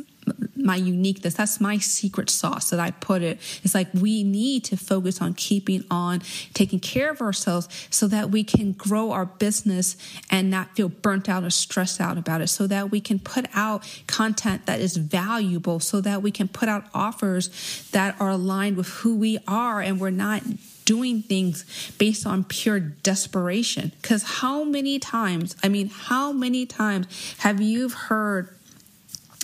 my 0.69 0.77
uniqueness. 0.77 1.35
That's 1.35 1.61
my 1.61 1.79
secret 1.79 2.29
sauce 2.29 2.69
that 2.71 2.79
I 2.79 2.91
put 2.93 3.23
it. 3.23 3.41
It's 3.65 3.75
like 3.75 3.89
we 3.95 4.23
need 4.23 4.65
to 4.65 4.77
focus 4.77 5.21
on 5.23 5.33
keeping 5.33 5.83
on 5.91 6.21
taking 6.53 6.79
care 6.79 7.11
of 7.11 7.23
ourselves 7.23 7.69
so 7.91 8.07
that 8.09 8.31
we 8.31 8.45
can 8.45 8.73
grow 8.73 9.11
our 9.11 9.25
business 9.25 9.97
and 10.31 10.51
not 10.51 10.77
feel 10.77 10.91
burnt 10.91 11.27
out 11.29 11.43
or 11.43 11.51
stressed 11.51 12.01
out 12.01 12.19
about 12.19 12.43
it. 12.43 12.49
So 12.49 12.67
that 12.67 12.91
we 12.91 13.01
can 13.01 13.19
put 13.19 13.47
out 13.55 13.83
content 14.07 14.67
that 14.67 14.79
is 14.79 14.99
valuable, 14.99 15.81
so 15.81 16.03
that 16.03 16.21
we 16.21 16.31
can 16.31 16.49
put 16.49 16.69
out 16.69 16.85
offers 16.93 17.89
that 17.93 18.15
are 18.21 18.31
aligned 18.31 18.77
with 18.77 18.89
who 18.89 19.17
we 19.17 19.39
are 19.49 19.81
and 19.81 19.99
we're 19.99 20.11
not 20.11 20.43
doing 20.85 21.23
things 21.23 21.65
based 21.99 22.27
on 22.27 22.45
pure 22.45 22.81
desperation. 22.81 23.93
Because 24.01 24.23
how 24.23 24.65
many 24.65 24.99
times, 24.99 25.57
I 25.63 25.69
mean, 25.69 25.89
how 25.89 26.33
many 26.33 26.67
times 26.67 27.07
have 27.39 27.61
you 27.61 27.89
heard 27.89 28.58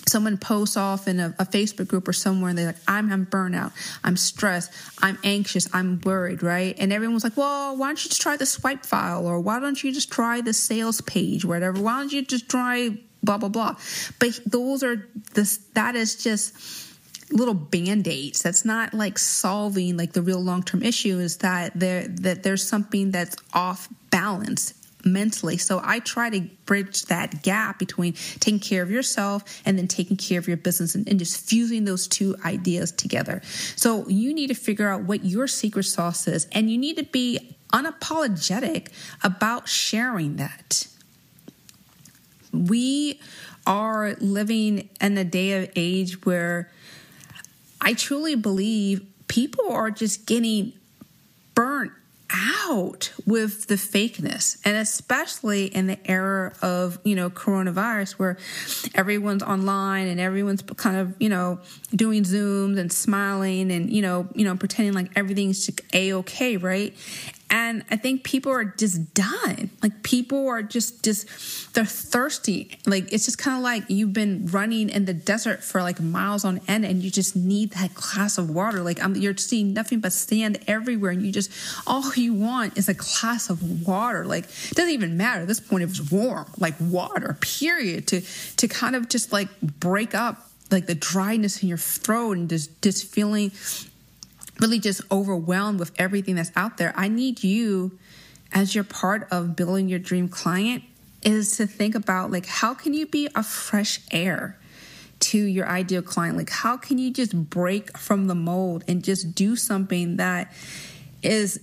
someone 0.07 0.37
posts 0.37 0.77
off 0.77 1.07
in 1.07 1.19
a, 1.19 1.35
a, 1.39 1.45
Facebook 1.45 1.87
group 1.87 2.07
or 2.07 2.13
somewhere 2.13 2.49
and 2.49 2.57
they're 2.57 2.67
like, 2.67 2.75
I'm, 2.87 3.11
I'm 3.11 3.25
burnout, 3.25 3.71
I'm 4.03 4.17
stressed, 4.17 4.71
I'm 4.99 5.17
anxious, 5.23 5.67
I'm 5.73 5.99
worried, 6.01 6.43
right? 6.43 6.75
And 6.77 6.93
everyone's 6.93 7.23
like, 7.23 7.37
well, 7.37 7.75
why 7.75 7.87
don't 7.87 8.03
you 8.03 8.09
just 8.09 8.21
try 8.21 8.37
the 8.37 8.45
swipe 8.45 8.85
file 8.85 9.25
or 9.25 9.39
why 9.39 9.59
don't 9.59 9.83
you 9.83 9.91
just 9.91 10.11
try 10.11 10.41
the 10.41 10.53
sales 10.53 11.01
page, 11.01 11.43
whatever? 11.43 11.81
Why 11.81 11.99
don't 11.99 12.13
you 12.13 12.23
just 12.23 12.49
try 12.49 12.97
blah, 13.23 13.37
blah, 13.37 13.49
blah? 13.49 13.75
But 14.19 14.39
those 14.45 14.83
are 14.83 15.07
this, 15.33 15.57
that 15.73 15.95
is 15.95 16.21
just, 16.23 16.83
little 17.31 17.55
band-aids 17.55 18.43
that's 18.43 18.65
not 18.65 18.93
like 18.93 19.17
solving 19.17 19.97
like 19.97 20.13
the 20.13 20.21
real 20.21 20.39
long-term 20.39 20.83
issue 20.83 21.17
is 21.17 21.37
that 21.37 21.71
there 21.73 22.07
that 22.07 22.43
there's 22.43 22.65
something 22.65 23.09
that's 23.09 23.35
off 23.51 23.89
balance 24.11 24.75
mentally. 25.05 25.57
So 25.57 25.79
i 25.83 25.99
try 25.99 26.29
to 26.31 26.41
bridge 26.65 27.03
that 27.03 27.43
gap 27.43 27.79
between 27.79 28.13
taking 28.39 28.59
care 28.59 28.81
of 28.81 28.89
yourself 28.89 29.61
and 29.65 29.77
then 29.77 29.87
taking 29.87 30.17
care 30.17 30.39
of 30.39 30.47
your 30.47 30.57
business 30.57 30.95
and, 30.95 31.07
and 31.07 31.19
just 31.19 31.47
fusing 31.47 31.85
those 31.85 32.07
two 32.07 32.35
ideas 32.43 32.91
together. 32.91 33.41
So 33.75 34.07
you 34.07 34.33
need 34.33 34.47
to 34.47 34.55
figure 34.55 34.89
out 34.89 35.03
what 35.03 35.23
your 35.23 35.47
secret 35.47 35.83
sauce 35.83 36.27
is 36.27 36.47
and 36.51 36.69
you 36.69 36.77
need 36.77 36.97
to 36.97 37.03
be 37.03 37.55
unapologetic 37.71 38.87
about 39.23 39.69
sharing 39.69 40.37
that. 40.37 40.87
We 42.51 43.19
are 43.67 44.15
living 44.19 44.89
in 45.01 45.17
a 45.17 45.23
day 45.23 45.63
of 45.63 45.71
age 45.75 46.25
where 46.25 46.71
I 47.81 47.93
truly 47.93 48.35
believe 48.35 49.05
people 49.27 49.71
are 49.71 49.91
just 49.91 50.25
getting 50.25 50.73
out 52.35 53.11
with 53.25 53.67
the 53.67 53.75
fakeness 53.75 54.57
and 54.65 54.75
especially 54.77 55.65
in 55.65 55.87
the 55.87 55.97
era 56.09 56.53
of 56.61 56.99
you 57.03 57.15
know 57.15 57.29
coronavirus 57.29 58.13
where 58.13 58.37
everyone's 58.93 59.43
online 59.43 60.07
and 60.07 60.19
everyone's 60.19 60.61
kind 60.75 60.97
of 60.97 61.15
you 61.19 61.29
know 61.29 61.59
doing 61.95 62.23
zooms 62.23 62.77
and 62.77 62.91
smiling 62.91 63.71
and 63.71 63.89
you 63.89 64.01
know 64.01 64.27
you 64.33 64.43
know 64.43 64.55
pretending 64.55 64.93
like 64.93 65.11
everything's 65.15 65.69
a 65.93 66.13
okay 66.13 66.57
right 66.57 66.93
and 67.55 67.85
I 67.89 67.95
think 67.95 68.25
people 68.25 68.51
are 68.51 68.65
just 68.65 69.13
done. 69.13 69.69
Like 69.81 70.03
people 70.03 70.49
are 70.49 70.61
just 70.61 71.05
just 71.05 71.73
they're 71.73 71.85
thirsty. 71.85 72.77
Like 72.85 73.13
it's 73.13 73.23
just 73.23 73.37
kind 73.37 73.55
of 73.55 73.63
like 73.63 73.85
you've 73.87 74.11
been 74.11 74.47
running 74.47 74.89
in 74.89 75.05
the 75.05 75.13
desert 75.13 75.63
for 75.63 75.81
like 75.81 76.01
miles 76.01 76.43
on 76.43 76.59
end, 76.67 76.83
and 76.83 77.01
you 77.01 77.09
just 77.09 77.33
need 77.33 77.71
that 77.71 77.93
glass 77.93 78.37
of 78.37 78.49
water. 78.49 78.81
Like 78.81 79.01
I'm, 79.01 79.15
you're 79.15 79.37
seeing 79.37 79.71
nothing 79.73 80.01
but 80.01 80.11
sand 80.11 80.59
everywhere, 80.67 81.11
and 81.11 81.25
you 81.25 81.31
just 81.31 81.49
all 81.87 82.13
you 82.15 82.33
want 82.33 82.77
is 82.77 82.89
a 82.89 82.93
glass 82.93 83.49
of 83.49 83.87
water. 83.87 84.25
Like 84.25 84.43
it 84.43 84.75
doesn't 84.75 84.91
even 84.91 85.15
matter 85.15 85.43
at 85.43 85.47
this 85.47 85.61
point 85.61 85.83
it 85.83 85.87
was 85.87 86.11
warm, 86.11 86.47
like 86.57 86.75
water. 86.81 87.37
Period. 87.39 88.05
To 88.07 88.19
to 88.57 88.67
kind 88.67 88.97
of 88.97 89.07
just 89.07 89.31
like 89.31 89.47
break 89.61 90.13
up 90.13 90.45
like 90.71 90.87
the 90.87 90.95
dryness 90.95 91.63
in 91.63 91.69
your 91.69 91.77
throat 91.77 92.35
and 92.35 92.49
just 92.49 92.81
just 92.81 93.05
feeling 93.05 93.51
really 94.59 94.79
just 94.79 95.01
overwhelmed 95.11 95.79
with 95.79 95.91
everything 95.97 96.35
that's 96.35 96.51
out 96.55 96.77
there, 96.77 96.93
I 96.95 97.07
need 97.07 97.43
you 97.43 97.97
as 98.51 98.73
you're 98.73 98.83
part 98.83 99.27
of 99.31 99.55
building 99.55 99.89
your 99.89 99.99
dream 99.99 100.29
client 100.29 100.83
is 101.23 101.57
to 101.57 101.65
think 101.65 101.95
about 101.95 102.31
like 102.31 102.45
how 102.45 102.73
can 102.73 102.93
you 102.93 103.07
be 103.07 103.27
a 103.35 103.43
fresh 103.43 103.99
air 104.11 104.57
to 105.19 105.37
your 105.37 105.67
ideal 105.67 106.01
client? 106.01 106.37
Like 106.37 106.51
how 106.51 106.77
can 106.77 106.97
you 106.97 107.11
just 107.11 107.49
break 107.49 107.97
from 107.97 108.27
the 108.27 108.35
mold 108.35 108.83
and 108.87 109.03
just 109.03 109.33
do 109.35 109.55
something 109.55 110.17
that 110.17 110.53
is 111.23 111.59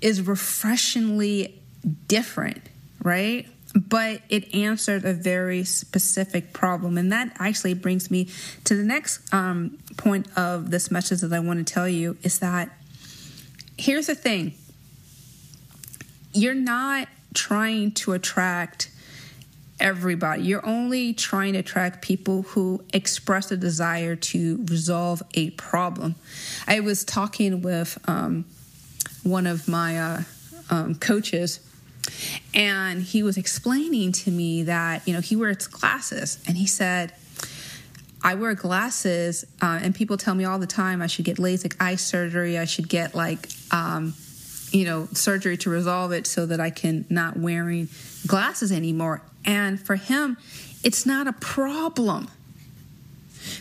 is 0.00 0.22
refreshingly 0.22 1.62
different, 2.08 2.62
right? 3.02 3.46
But 3.74 4.20
it 4.28 4.54
answered 4.54 5.04
a 5.04 5.14
very 5.14 5.64
specific 5.64 6.52
problem. 6.52 6.98
And 6.98 7.10
that 7.12 7.34
actually 7.38 7.74
brings 7.74 8.10
me 8.10 8.28
to 8.64 8.76
the 8.76 8.82
next 8.82 9.32
um, 9.32 9.78
point 9.96 10.26
of 10.36 10.70
this 10.70 10.90
message 10.90 11.20
that 11.20 11.32
I 11.32 11.40
want 11.40 11.66
to 11.66 11.72
tell 11.72 11.88
you 11.88 12.16
is 12.22 12.38
that 12.40 12.70
here's 13.78 14.06
the 14.06 14.14
thing 14.14 14.54
you're 16.34 16.54
not 16.54 17.08
trying 17.34 17.92
to 17.92 18.12
attract 18.12 18.90
everybody. 19.80 20.42
You're 20.44 20.64
only 20.64 21.12
trying 21.12 21.54
to 21.54 21.58
attract 21.58 22.02
people 22.02 22.42
who 22.42 22.82
express 22.94 23.50
a 23.50 23.56
desire 23.56 24.16
to 24.16 24.64
resolve 24.68 25.22
a 25.34 25.50
problem. 25.50 26.14
I 26.66 26.80
was 26.80 27.04
talking 27.04 27.62
with 27.62 27.98
um, 28.08 28.44
one 29.24 29.46
of 29.46 29.68
my 29.68 29.98
uh, 29.98 30.22
um, 30.70 30.94
coaches 30.94 31.60
and 32.54 33.02
he 33.02 33.22
was 33.22 33.36
explaining 33.36 34.12
to 34.12 34.30
me 34.30 34.64
that, 34.64 35.06
you 35.06 35.14
know, 35.14 35.20
he 35.20 35.36
wears 35.36 35.66
glasses. 35.66 36.38
And 36.46 36.56
he 36.56 36.66
said, 36.66 37.12
I 38.24 38.34
wear 38.34 38.54
glasses, 38.54 39.44
uh, 39.60 39.80
and 39.82 39.94
people 39.94 40.16
tell 40.16 40.34
me 40.34 40.44
all 40.44 40.58
the 40.58 40.66
time 40.66 41.02
I 41.02 41.08
should 41.08 41.24
get 41.24 41.38
LASIK 41.38 41.74
eye 41.80 41.96
surgery. 41.96 42.56
I 42.56 42.66
should 42.66 42.88
get, 42.88 43.14
like, 43.14 43.48
um, 43.72 44.14
you 44.70 44.84
know, 44.84 45.08
surgery 45.12 45.56
to 45.58 45.70
resolve 45.70 46.12
it 46.12 46.26
so 46.26 46.46
that 46.46 46.60
I 46.60 46.70
can 46.70 47.04
not 47.10 47.36
wearing 47.36 47.88
glasses 48.26 48.72
anymore. 48.72 49.22
And 49.44 49.80
for 49.80 49.96
him, 49.96 50.36
it's 50.84 51.04
not 51.04 51.26
a 51.26 51.32
problem. 51.32 52.28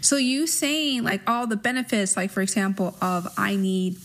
So 0.02 0.16
you 0.18 0.48
saying 0.48 1.04
like 1.04 1.22
all 1.28 1.48
the 1.48 1.56
benefits, 1.56 2.16
like 2.16 2.32
for 2.32 2.42
example, 2.42 2.96
of 3.02 3.28
I 3.38 3.56
need 3.56 3.98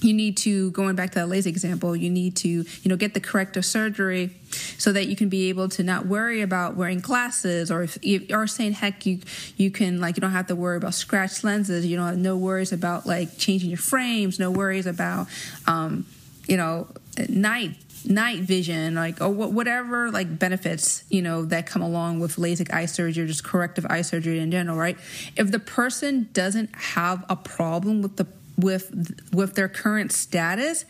you 0.00 0.12
need 0.12 0.36
to 0.36 0.70
going 0.72 0.96
back 0.96 1.10
to 1.12 1.20
that 1.20 1.28
LASIK 1.28 1.46
example 1.46 1.94
you 1.96 2.10
need 2.10 2.36
to 2.36 2.48
you 2.48 2.66
know 2.86 2.96
get 2.96 3.14
the 3.14 3.20
corrective 3.20 3.64
surgery 3.64 4.30
so 4.78 4.92
that 4.92 5.06
you 5.06 5.16
can 5.16 5.28
be 5.28 5.48
able 5.48 5.68
to 5.68 5.82
not 5.82 6.06
worry 6.06 6.42
about 6.42 6.76
wearing 6.76 7.00
glasses 7.00 7.70
or 7.70 7.82
if 7.82 7.98
you're 8.02 8.46
saying 8.46 8.72
heck 8.72 9.06
you 9.06 9.20
you 9.56 9.70
can 9.70 10.00
like 10.00 10.16
you 10.16 10.20
don't 10.20 10.32
have 10.32 10.46
to 10.46 10.56
worry 10.56 10.76
about 10.76 10.94
scratch 10.94 11.44
lenses 11.44 11.86
you 11.86 11.96
don't 11.96 12.06
have 12.06 12.18
no 12.18 12.36
worries 12.36 12.72
about 12.72 13.06
like 13.06 13.36
changing 13.38 13.70
your 13.70 13.78
frames 13.78 14.38
no 14.38 14.50
worries 14.50 14.86
about 14.86 15.26
um, 15.66 16.06
you 16.46 16.56
know 16.56 16.86
night 17.28 17.76
night 18.06 18.40
vision 18.40 18.94
like 18.94 19.20
or 19.20 19.30
whatever 19.30 20.10
like 20.10 20.38
benefits 20.38 21.04
you 21.08 21.22
know 21.22 21.44
that 21.44 21.66
come 21.66 21.82
along 21.82 22.20
with 22.20 22.36
LASIK 22.36 22.72
eye 22.72 22.86
surgery 22.86 23.24
or 23.24 23.26
just 23.26 23.44
corrective 23.44 23.86
eye 23.88 24.02
surgery 24.02 24.38
in 24.38 24.50
general 24.50 24.76
right? 24.76 24.98
If 25.36 25.50
the 25.50 25.58
person 25.58 26.28
doesn't 26.32 26.74
have 26.74 27.24
a 27.28 27.36
problem 27.36 28.02
with 28.02 28.16
the 28.16 28.26
with 28.56 29.20
with 29.32 29.54
their 29.54 29.68
current 29.68 30.12
status, 30.12 30.84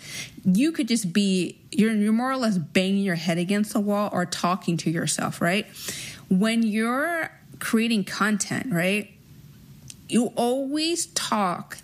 you 0.45 0.73
could 0.73 0.89
just 0.89 1.13
be 1.13 1.59
you're 1.71 1.93
you're 1.93 2.13
more 2.13 2.31
or 2.31 2.37
less 2.37 2.59
banging 2.59 3.03
your 3.03 3.15
head 3.15 3.39
against 3.39 3.73
the 3.73 3.81
wall 3.81 4.11
or 4.13 4.27
talking 4.27 4.77
to 4.79 4.91
yourself, 4.91 5.41
right? 5.41 5.67
When 6.29 6.63
you're 6.63 7.31
creating 7.59 8.05
content, 8.05 8.73
right? 8.73 9.11
You 10.09 10.33
always 10.37 11.07
talk 11.07 11.79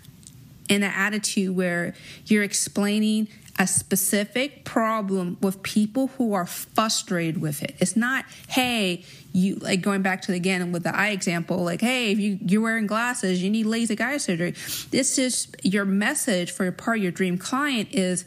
in 0.69 0.83
an 0.83 0.91
attitude 0.95 1.55
where 1.55 1.93
you're 2.25 2.43
explaining 2.43 3.27
a 3.59 3.67
specific 3.67 4.63
problem 4.63 5.37
with 5.41 5.61
people 5.61 6.07
who 6.17 6.33
are 6.33 6.45
frustrated 6.45 7.41
with 7.41 7.61
it. 7.63 7.75
It's 7.79 7.95
not, 7.95 8.25
hey, 8.47 9.03
you 9.33 9.55
like 9.55 9.81
going 9.81 10.01
back 10.01 10.21
to 10.23 10.31
the 10.31 10.37
again 10.37 10.71
with 10.71 10.83
the 10.83 10.95
eye 10.95 11.09
example, 11.09 11.57
like, 11.63 11.81
hey, 11.81 12.11
if 12.11 12.19
you, 12.19 12.39
you're 12.41 12.61
wearing 12.61 12.87
glasses, 12.87 13.41
you 13.43 13.49
need 13.49 13.65
LASIK 13.65 14.01
eye 14.01 14.17
surgery. 14.17 14.51
This 14.89 15.17
is 15.17 15.47
your 15.63 15.85
message 15.85 16.51
for 16.51 16.63
your 16.63 16.71
part 16.71 16.97
of 16.97 17.03
your 17.03 17.11
dream 17.11 17.37
client 17.37 17.89
is 17.91 18.25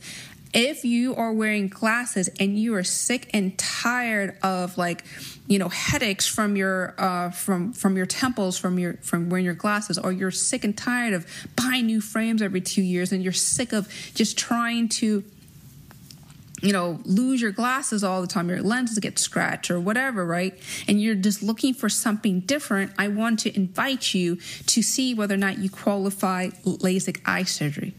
if 0.54 0.84
you 0.84 1.14
are 1.16 1.32
wearing 1.32 1.68
glasses 1.68 2.30
and 2.38 2.58
you 2.58 2.75
are 2.76 2.84
sick 2.84 3.28
and 3.34 3.58
tired 3.58 4.38
of 4.42 4.78
like 4.78 5.04
you 5.46 5.58
know 5.58 5.68
headaches 5.68 6.26
from 6.26 6.56
your 6.56 6.94
uh, 6.96 7.30
from 7.30 7.73
from 7.73 7.96
your 7.96 8.06
temples 8.06 8.56
from 8.56 8.78
your 8.78 8.94
from 9.02 9.28
wearing 9.28 9.44
your 9.44 9.54
glasses 9.54 9.99
or 9.99 10.12
you're 10.12 10.30
sick 10.30 10.64
and 10.64 10.78
tired 10.78 11.12
of 11.12 11.26
buying 11.56 11.87
new 11.87 12.00
frames 12.00 12.40
every 12.40 12.61
two 12.61 12.82
years 12.82 13.12
and 13.12 13.23
you're 13.23 13.32
sick 13.32 13.73
of 13.73 13.88
just 14.14 14.38
trying 14.38 14.88
to 14.88 15.25
you 16.62 16.73
know, 16.73 16.99
lose 17.04 17.42
your 17.42 17.50
glasses 17.50 18.02
all 18.02 18.23
the 18.23 18.26
time, 18.26 18.49
your 18.49 18.62
lenses 18.62 18.99
get 18.99 19.18
scratched 19.18 19.70
or 19.70 19.78
whatever, 19.78 20.25
right? 20.25 20.58
And 20.88 21.00
you're 21.00 21.14
just 21.14 21.42
looking 21.42 21.75
for 21.75 21.90
something 21.90 22.40
different, 22.40 22.92
I 22.99 23.08
want 23.08 23.40
to 23.40 23.54
invite 23.54 24.14
you 24.14 24.37
to 24.68 24.82
see 24.82 25.12
whether 25.12 25.34
or 25.34 25.38
not 25.38 25.58
you 25.58 25.68
qualify 25.68 26.49
LASIK 26.64 27.20
eye 27.26 27.42
surgery. 27.42 27.92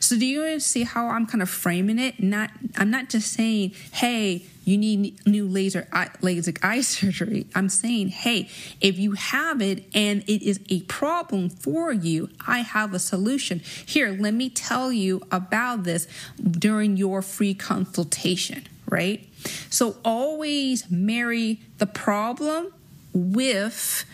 So 0.00 0.18
do 0.18 0.26
you 0.26 0.60
see 0.60 0.84
how 0.84 1.08
I'm 1.08 1.26
kind 1.26 1.42
of 1.42 1.50
framing 1.50 1.98
it? 1.98 2.22
Not 2.22 2.50
I'm 2.76 2.90
not 2.90 3.08
just 3.08 3.32
saying, 3.32 3.72
"Hey, 3.92 4.44
you 4.64 4.78
need 4.78 5.26
new 5.26 5.46
laser 5.46 5.88
eye, 5.92 6.10
LASIK 6.20 6.58
eye 6.62 6.80
surgery." 6.96 7.46
I'm 7.54 7.68
saying, 7.68 8.08
"Hey, 8.08 8.48
if 8.80 8.98
you 8.98 9.12
have 9.12 9.60
it 9.60 9.84
and 9.94 10.22
it 10.26 10.42
is 10.42 10.60
a 10.68 10.80
problem 10.82 11.50
for 11.50 11.92
you, 11.92 12.30
I 12.46 12.60
have 12.60 12.94
a 12.94 12.98
solution. 12.98 13.60
Here, 13.60 14.16
let 14.18 14.34
me 14.34 14.50
tell 14.50 14.92
you 14.92 15.22
about 15.32 15.84
this 15.84 16.06
during 16.40 16.96
your 16.96 17.22
free 17.22 17.54
consultation." 17.54 18.66
Right? 18.88 19.28
So 19.68 19.96
always 20.04 20.90
marry 20.90 21.60
the 21.78 21.86
problem 21.86 22.72
with 23.12 24.04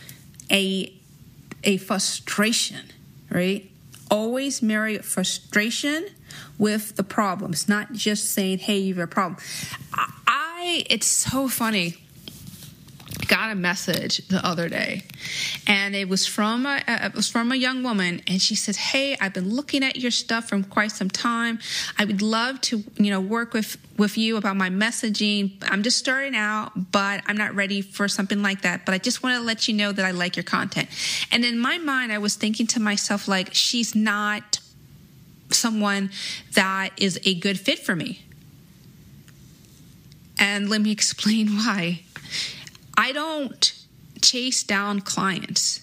a 0.51 0.93
a 1.63 1.77
frustration, 1.79 2.91
right? 3.31 3.71
Always 4.11 4.63
marry 4.63 4.99
frustration 4.99 6.07
with 6.59 6.97
the 6.97 7.03
problems, 7.03 7.69
not 7.69 7.93
just 7.93 8.31
saying, 8.31 8.59
hey, 8.59 8.79
you 8.79 8.95
have 8.95 9.05
a 9.05 9.07
problem. 9.07 9.41
I, 10.27 10.85
it's 10.89 11.07
so 11.07 11.49
funny. 11.49 12.04
Got 13.25 13.51
a 13.51 13.55
message 13.55 14.27
the 14.29 14.45
other 14.45 14.69
day, 14.69 15.03
and 15.67 15.95
it 15.95 16.09
was 16.09 16.27
from 16.27 16.67
a 16.67 16.83
it 16.87 17.15
was 17.15 17.29
from 17.29 17.53
a 17.53 17.57
young 17.57 17.83
woman, 17.83 18.23
and 18.27 18.41
she 18.41 18.55
said, 18.55 18.77
"Hey, 18.77 19.17
I've 19.21 19.35
been 19.35 19.55
looking 19.55 19.83
at 19.83 19.97
your 19.97 20.11
stuff 20.11 20.49
from 20.49 20.65
quite 20.65 20.93
some 20.93 21.11
time. 21.11 21.59
I 21.99 22.05
would 22.05 22.23
love 22.23 22.61
to, 22.63 22.83
you 22.97 23.11
know, 23.11 23.21
work 23.21 23.53
with 23.53 23.77
with 23.99 24.19
you 24.19 24.37
about 24.37 24.57
my 24.57 24.71
messaging. 24.71 25.53
I'm 25.63 25.83
just 25.83 25.99
starting 25.99 26.35
out, 26.35 26.93
but 26.93 27.23
I'm 27.27 27.37
not 27.37 27.55
ready 27.55 27.81
for 27.81 28.09
something 28.09 28.43
like 28.43 28.63
that. 28.63 28.85
But 28.85 28.95
I 28.95 28.99
just 28.99 29.23
want 29.23 29.37
to 29.37 29.43
let 29.43 29.69
you 29.69 29.75
know 29.75 29.93
that 29.93 30.05
I 30.05 30.11
like 30.11 30.37
your 30.37 30.45
content. 30.45 30.89
And 31.31 31.45
in 31.45 31.59
my 31.59 31.79
mind, 31.79 32.13
I 32.13 32.19
was 32.19 32.35
thinking 32.35 32.67
to 32.69 32.81
myself, 32.81 33.29
like, 33.29 33.55
she's 33.55 33.95
not 33.95 34.61
someone 35.51 36.11
that 36.55 36.91
is 36.97 37.21
a 37.25 37.35
good 37.35 37.59
fit 37.59 37.79
for 37.79 37.95
me. 37.95 38.25
And 40.39 40.69
let 40.69 40.81
me 40.81 40.91
explain 41.01 41.49
why. 41.49 42.03
I 42.97 43.13
don't 43.13 43.73
chase 44.21 44.63
down 44.63 45.01
clients 45.01 45.81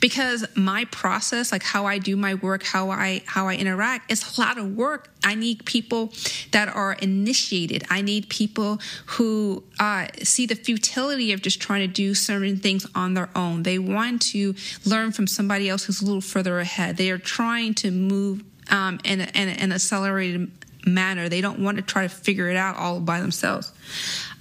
because 0.00 0.44
my 0.54 0.84
process 0.86 1.52
like 1.52 1.62
how 1.62 1.86
i 1.86 1.98
do 1.98 2.14
my 2.14 2.34
work 2.34 2.62
how 2.62 2.90
i 2.90 3.22
how 3.26 3.48
i 3.48 3.54
interact 3.54 4.10
is 4.12 4.36
a 4.36 4.40
lot 4.40 4.58
of 4.58 4.76
work. 4.76 5.10
I 5.24 5.34
need 5.34 5.64
people 5.64 6.12
that 6.52 6.68
are 6.68 6.94
initiated. 6.94 7.84
I 7.90 8.00
need 8.00 8.28
people 8.28 8.80
who 9.06 9.62
uh, 9.78 10.06
see 10.22 10.46
the 10.46 10.54
futility 10.54 11.32
of 11.32 11.42
just 11.42 11.60
trying 11.60 11.80
to 11.80 11.92
do 11.92 12.14
certain 12.14 12.56
things 12.56 12.86
on 12.94 13.14
their 13.14 13.28
own. 13.34 13.62
They 13.62 13.78
want 13.78 14.22
to 14.32 14.54
learn 14.86 15.12
from 15.12 15.26
somebody 15.26 15.68
else 15.68 15.84
who's 15.84 16.00
a 16.00 16.04
little 16.04 16.20
further 16.22 16.58
ahead. 16.58 16.96
They 16.96 17.10
are 17.10 17.18
trying 17.18 17.74
to 17.74 17.90
move 17.90 18.42
um, 18.70 18.98
in, 19.04 19.20
a, 19.20 19.24
in 19.24 19.48
an 19.48 19.72
accelerated 19.72 20.50
manner. 20.86 21.28
They 21.28 21.40
don't 21.40 21.60
want 21.60 21.76
to 21.76 21.82
try 21.82 22.02
to 22.04 22.08
figure 22.08 22.48
it 22.48 22.56
out 22.56 22.76
all 22.76 23.00
by 23.00 23.20
themselves 23.20 23.72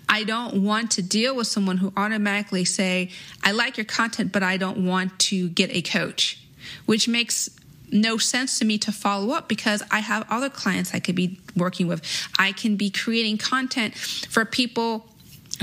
I 0.09 0.23
don't 0.23 0.63
want 0.63 0.91
to 0.91 1.03
deal 1.03 1.35
with 1.35 1.47
someone 1.47 1.77
who 1.77 1.93
automatically 1.95 2.65
say, 2.65 3.11
I 3.43 3.51
like 3.51 3.77
your 3.77 3.85
content, 3.85 4.31
but 4.31 4.41
I 4.41 4.57
don't 4.57 4.85
want 4.85 5.17
to 5.19 5.49
get 5.49 5.69
a 5.71 5.83
coach, 5.83 6.43
which 6.87 7.07
makes 7.07 7.49
no 7.91 8.17
sense 8.17 8.59
to 8.59 8.65
me 8.65 8.77
to 8.79 8.91
follow 8.91 9.33
up 9.33 9.47
because 9.47 9.83
I 9.91 9.99
have 9.99 10.25
other 10.29 10.49
clients 10.49 10.93
I 10.93 10.99
could 10.99 11.15
be 11.15 11.39
working 11.55 11.87
with. 11.87 12.01
I 12.37 12.51
can 12.51 12.75
be 12.75 12.89
creating 12.89 13.37
content 13.37 13.95
for 13.95 14.45
people 14.45 15.05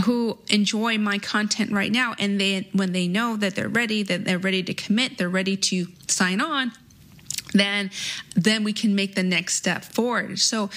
who 0.05 0.39
enjoy 0.49 0.99
my 0.99 1.19
content 1.19 1.73
right 1.73 1.91
now 1.91 2.15
and 2.19 2.41
they 2.41 2.69
when 2.73 2.93
they 2.93 3.09
know 3.09 3.37
that 3.37 3.55
they're 3.55 3.69
ready 3.69 4.03
that 4.03 4.25
they're 4.27 4.39
ready 4.39 4.63
to 4.63 4.75
commit 4.75 5.17
they're 5.17 5.29
ready 5.29 5.57
to 5.57 5.87
sign 6.07 6.39
on 6.39 6.71
then 7.55 7.91
then 8.35 8.63
we 8.63 8.75
can 8.75 8.95
make 8.95 9.15
the 9.15 9.23
next 9.23 9.55
step 9.55 9.83
forward 9.83 10.39
so 10.39 10.69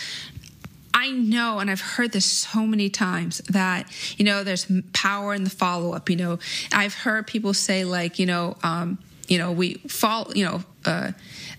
I 0.94 1.12
know, 1.12 1.60
and 1.60 1.70
I've 1.70 1.82
heard 1.82 2.12
this 2.12 2.26
so 2.26 2.66
many 2.66 2.90
times 2.90 3.40
that, 3.50 3.92
you 4.18 4.26
know, 4.26 4.44
there's 4.44 4.72
power 4.94 5.34
in 5.34 5.44
the 5.44 5.50
follow 5.50 5.94
up. 5.94 6.10
You 6.10 6.16
know, 6.16 6.40
I've 6.74 6.94
heard 6.94 7.28
people 7.28 7.54
say, 7.54 7.86
like, 7.86 8.20
you 8.20 8.26
know, 8.26 8.58
um, 8.64 8.98
you 9.28 9.38
know, 9.38 9.52
we 9.52 9.76
fall, 9.88 10.32
you 10.36 10.44
know, 10.44 10.64
uh, 10.86 11.12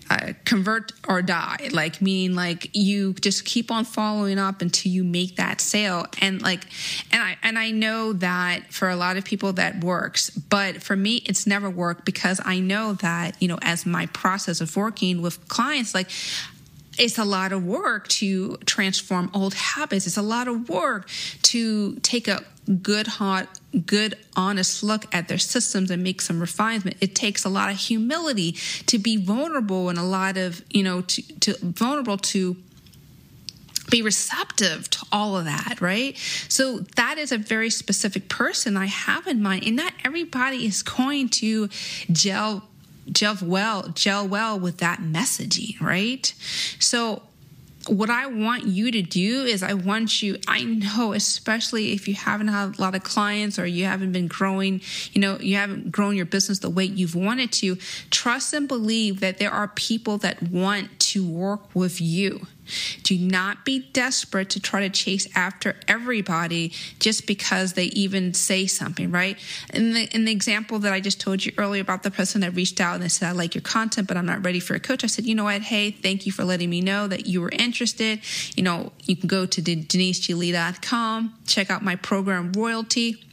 uh, 0.09 0.33
convert 0.43 0.91
or 1.07 1.21
die, 1.21 1.69
like 1.71 2.01
meaning 2.01 2.35
like 2.35 2.69
you 2.73 3.13
just 3.13 3.45
keep 3.45 3.71
on 3.71 3.85
following 3.85 4.37
up 4.37 4.61
until 4.61 4.91
you 4.91 5.05
make 5.05 5.37
that 5.37 5.61
sale. 5.61 6.05
And 6.19 6.41
like, 6.41 6.65
and 7.13 7.21
I, 7.21 7.37
and 7.41 7.57
I 7.57 7.71
know 7.71 8.11
that 8.13 8.73
for 8.73 8.89
a 8.89 8.97
lot 8.97 9.15
of 9.15 9.23
people 9.23 9.53
that 9.53 9.81
works, 9.81 10.29
but 10.29 10.83
for 10.83 10.97
me, 10.97 11.23
it's 11.25 11.47
never 11.47 11.69
worked 11.69 12.03
because 12.03 12.41
I 12.43 12.59
know 12.59 12.93
that, 12.95 13.41
you 13.41 13.47
know, 13.47 13.59
as 13.61 13.85
my 13.85 14.07
process 14.07 14.59
of 14.59 14.75
working 14.75 15.21
with 15.21 15.47
clients, 15.47 15.95
like 15.95 16.09
it's 16.97 17.17
a 17.17 17.25
lot 17.25 17.51
of 17.51 17.65
work 17.65 18.07
to 18.09 18.57
transform 18.65 19.31
old 19.33 19.53
habits. 19.53 20.07
It's 20.07 20.17
a 20.17 20.21
lot 20.21 20.47
of 20.47 20.69
work 20.69 21.09
to 21.43 21.95
take 21.97 22.27
a 22.27 22.43
good, 22.81 23.07
hot, 23.07 23.47
good, 23.85 24.15
honest 24.35 24.83
look 24.83 25.13
at 25.13 25.27
their 25.27 25.37
systems 25.37 25.89
and 25.89 26.03
make 26.03 26.21
some 26.21 26.39
refinement. 26.39 26.97
It 27.01 27.15
takes 27.15 27.43
a 27.45 27.49
lot 27.49 27.71
of 27.71 27.77
humility 27.77 28.53
to 28.87 28.99
be 28.99 29.17
vulnerable 29.17 29.89
and 29.89 29.97
a 29.97 30.03
lot 30.03 30.37
of, 30.37 30.63
you 30.69 30.83
know, 30.83 31.01
to, 31.01 31.39
to 31.39 31.55
vulnerable 31.61 32.17
to 32.17 32.55
be 33.89 34.01
receptive 34.01 34.89
to 34.89 35.05
all 35.11 35.37
of 35.37 35.45
that, 35.45 35.81
right? 35.81 36.17
So 36.47 36.79
that 36.95 37.17
is 37.17 37.31
a 37.31 37.37
very 37.37 37.69
specific 37.69 38.29
person 38.29 38.77
I 38.77 38.85
have 38.85 39.27
in 39.27 39.41
mind. 39.41 39.65
And 39.65 39.75
not 39.75 39.93
everybody 40.05 40.65
is 40.65 40.81
going 40.81 41.29
to 41.29 41.67
gel 42.11 42.63
gel 43.11 43.37
well, 43.41 43.89
gel 43.89 44.27
well 44.27 44.59
with 44.59 44.77
that 44.77 44.99
messaging, 44.99 45.79
right? 45.79 46.33
So 46.79 47.23
what 47.87 48.09
I 48.09 48.27
want 48.27 48.65
you 48.65 48.91
to 48.91 49.01
do 49.01 49.43
is 49.43 49.63
I 49.63 49.73
want 49.73 50.21
you, 50.21 50.37
I 50.47 50.63
know, 50.63 51.13
especially 51.13 51.93
if 51.93 52.07
you 52.07 52.13
haven't 52.13 52.49
had 52.49 52.77
a 52.77 52.81
lot 52.81 52.95
of 52.95 53.03
clients 53.03 53.57
or 53.57 53.65
you 53.65 53.85
haven't 53.85 54.11
been 54.11 54.27
growing, 54.27 54.81
you 55.13 55.21
know, 55.21 55.37
you 55.39 55.55
haven't 55.55 55.91
grown 55.91 56.15
your 56.15 56.25
business 56.25 56.59
the 56.59 56.69
way 56.69 56.85
you've 56.85 57.15
wanted 57.15 57.51
to, 57.53 57.77
trust 58.09 58.53
and 58.53 58.67
believe 58.67 59.19
that 59.21 59.37
there 59.39 59.51
are 59.51 59.67
people 59.69 60.17
that 60.19 60.43
want 60.43 60.99
to 60.99 61.27
work 61.27 61.75
with 61.75 61.99
you. 61.99 62.45
Do 63.03 63.17
not 63.17 63.65
be 63.65 63.79
desperate 63.93 64.49
to 64.51 64.59
try 64.59 64.81
to 64.81 64.89
chase 64.89 65.27
after 65.35 65.75
everybody 65.87 66.73
just 66.99 67.27
because 67.27 67.73
they 67.73 67.85
even 67.85 68.33
say 68.33 68.65
something, 68.65 69.11
right? 69.11 69.37
In 69.73 69.93
the, 69.93 70.03
in 70.13 70.25
the 70.25 70.31
example 70.31 70.79
that 70.79 70.93
I 70.93 70.99
just 70.99 71.19
told 71.19 71.45
you 71.45 71.51
earlier 71.57 71.81
about 71.81 72.03
the 72.03 72.11
person 72.11 72.41
that 72.41 72.55
reached 72.55 72.79
out 72.79 72.95
and 72.95 73.03
they 73.03 73.07
said, 73.09 73.29
I 73.29 73.31
like 73.31 73.55
your 73.55 73.61
content, 73.61 74.07
but 74.07 74.17
I'm 74.17 74.25
not 74.25 74.43
ready 74.43 74.59
for 74.59 74.75
a 74.75 74.79
coach. 74.79 75.03
I 75.03 75.07
said, 75.07 75.25
you 75.25 75.35
know 75.35 75.45
what? 75.45 75.61
Hey, 75.61 75.91
thank 75.91 76.25
you 76.25 76.31
for 76.31 76.43
letting 76.43 76.69
me 76.69 76.81
know 76.81 77.07
that 77.07 77.25
you 77.25 77.41
were 77.41 77.51
interested. 77.51 78.21
You 78.55 78.63
know, 78.63 78.91
you 79.03 79.15
can 79.15 79.27
go 79.27 79.45
to 79.45 79.61
deniseglee.com, 79.61 81.33
check 81.47 81.69
out 81.69 81.83
my 81.83 81.95
program 81.95 82.51
Royalty. 82.53 83.23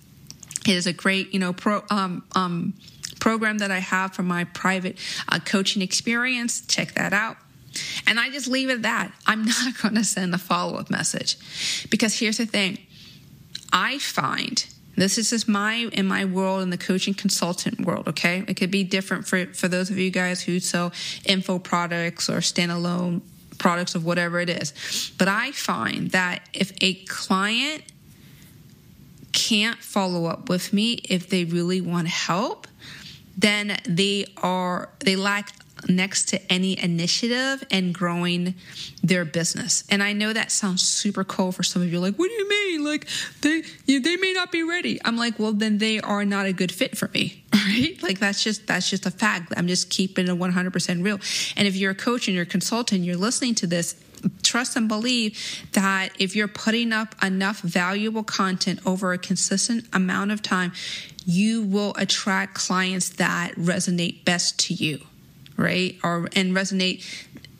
It 0.66 0.74
is 0.74 0.86
a 0.86 0.92
great, 0.92 1.32
you 1.32 1.38
know, 1.38 1.52
pro, 1.52 1.82
um, 1.90 2.24
um, 2.34 2.74
program 3.20 3.58
that 3.58 3.70
I 3.70 3.78
have 3.78 4.14
for 4.14 4.22
my 4.22 4.44
private 4.44 4.98
uh, 5.28 5.38
coaching 5.40 5.82
experience. 5.82 6.64
Check 6.66 6.92
that 6.92 7.12
out. 7.12 7.36
And 8.06 8.18
I 8.18 8.30
just 8.30 8.48
leave 8.48 8.70
it 8.70 8.74
at 8.74 8.82
that. 8.82 9.12
I'm 9.26 9.44
not 9.46 9.80
going 9.80 9.94
to 9.94 10.04
send 10.04 10.34
a 10.34 10.38
follow 10.38 10.78
up 10.78 10.90
message. 10.90 11.38
Because 11.90 12.18
here's 12.18 12.38
the 12.38 12.46
thing. 12.46 12.78
I 13.72 13.98
find 13.98 14.64
this 14.96 15.16
is 15.16 15.30
just 15.30 15.46
my 15.46 15.88
in 15.92 16.06
my 16.06 16.24
world 16.24 16.62
in 16.62 16.70
the 16.70 16.78
coaching 16.78 17.14
consultant 17.14 17.80
world 17.80 18.08
okay? 18.08 18.44
It 18.48 18.54
could 18.54 18.70
be 18.70 18.84
different 18.84 19.26
for 19.26 19.46
for 19.46 19.68
those 19.68 19.90
of 19.90 19.98
you 19.98 20.10
guys 20.10 20.42
who 20.42 20.58
sell 20.58 20.92
info 21.24 21.58
products 21.58 22.28
or 22.28 22.38
standalone 22.38 23.20
products 23.58 23.94
of 23.94 24.04
whatever 24.04 24.40
it 24.40 24.48
is. 24.48 25.12
But 25.18 25.28
i 25.28 25.52
find 25.52 26.10
that 26.10 26.42
if 26.52 26.72
a 26.80 26.94
client 27.04 27.82
can't 29.32 29.78
follow 29.78 30.26
up 30.26 30.48
with 30.48 30.72
me 30.72 30.94
if 31.04 31.28
they 31.28 31.44
really 31.44 31.80
want 31.80 32.08
help 32.08 32.66
then 33.36 33.78
they 33.84 34.26
are 34.38 34.88
they 35.00 35.14
lack 35.14 35.52
next 35.88 36.28
to 36.28 36.52
any 36.52 36.78
initiative 36.82 37.64
and 37.70 37.94
growing 37.94 38.54
their 39.02 39.24
business. 39.24 39.84
And 39.90 40.02
I 40.02 40.12
know 40.12 40.32
that 40.32 40.50
sounds 40.50 40.86
super 40.86 41.24
cool 41.24 41.52
for 41.52 41.62
some 41.62 41.82
of 41.82 41.92
you. 41.92 42.00
Like, 42.00 42.16
what 42.16 42.28
do 42.28 42.34
you 42.34 42.48
mean? 42.48 42.84
Like, 42.84 43.06
they 43.42 43.62
they 43.86 44.16
may 44.16 44.32
not 44.32 44.50
be 44.50 44.62
ready. 44.62 45.00
I'm 45.04 45.16
like, 45.16 45.38
well, 45.38 45.52
then 45.52 45.78
they 45.78 46.00
are 46.00 46.24
not 46.24 46.46
a 46.46 46.52
good 46.52 46.72
fit 46.72 46.96
for 46.96 47.08
me. 47.08 47.44
right? 47.54 48.02
Like 48.02 48.18
that's 48.18 48.42
just 48.42 48.66
that's 48.66 48.88
just 48.88 49.06
a 49.06 49.10
fact. 49.10 49.52
I'm 49.56 49.68
just 49.68 49.90
keeping 49.90 50.26
it 50.26 50.30
100% 50.30 51.04
real. 51.04 51.18
And 51.56 51.68
if 51.68 51.76
you're 51.76 51.92
a 51.92 51.94
coach 51.94 52.28
and 52.28 52.34
you're 52.34 52.44
a 52.44 52.46
consultant, 52.46 53.04
you're 53.04 53.16
listening 53.16 53.54
to 53.56 53.66
this, 53.66 53.96
trust 54.42 54.76
and 54.76 54.88
believe 54.88 55.38
that 55.72 56.10
if 56.18 56.34
you're 56.34 56.48
putting 56.48 56.92
up 56.92 57.14
enough 57.22 57.60
valuable 57.60 58.24
content 58.24 58.80
over 58.84 59.12
a 59.12 59.18
consistent 59.18 59.86
amount 59.92 60.30
of 60.30 60.42
time, 60.42 60.72
you 61.24 61.62
will 61.62 61.94
attract 61.96 62.54
clients 62.54 63.10
that 63.10 63.52
resonate 63.56 64.24
best 64.24 64.58
to 64.58 64.74
you, 64.74 65.00
right? 65.58 65.98
Or 66.02 66.28
and 66.34 66.56
resonate 66.56 67.04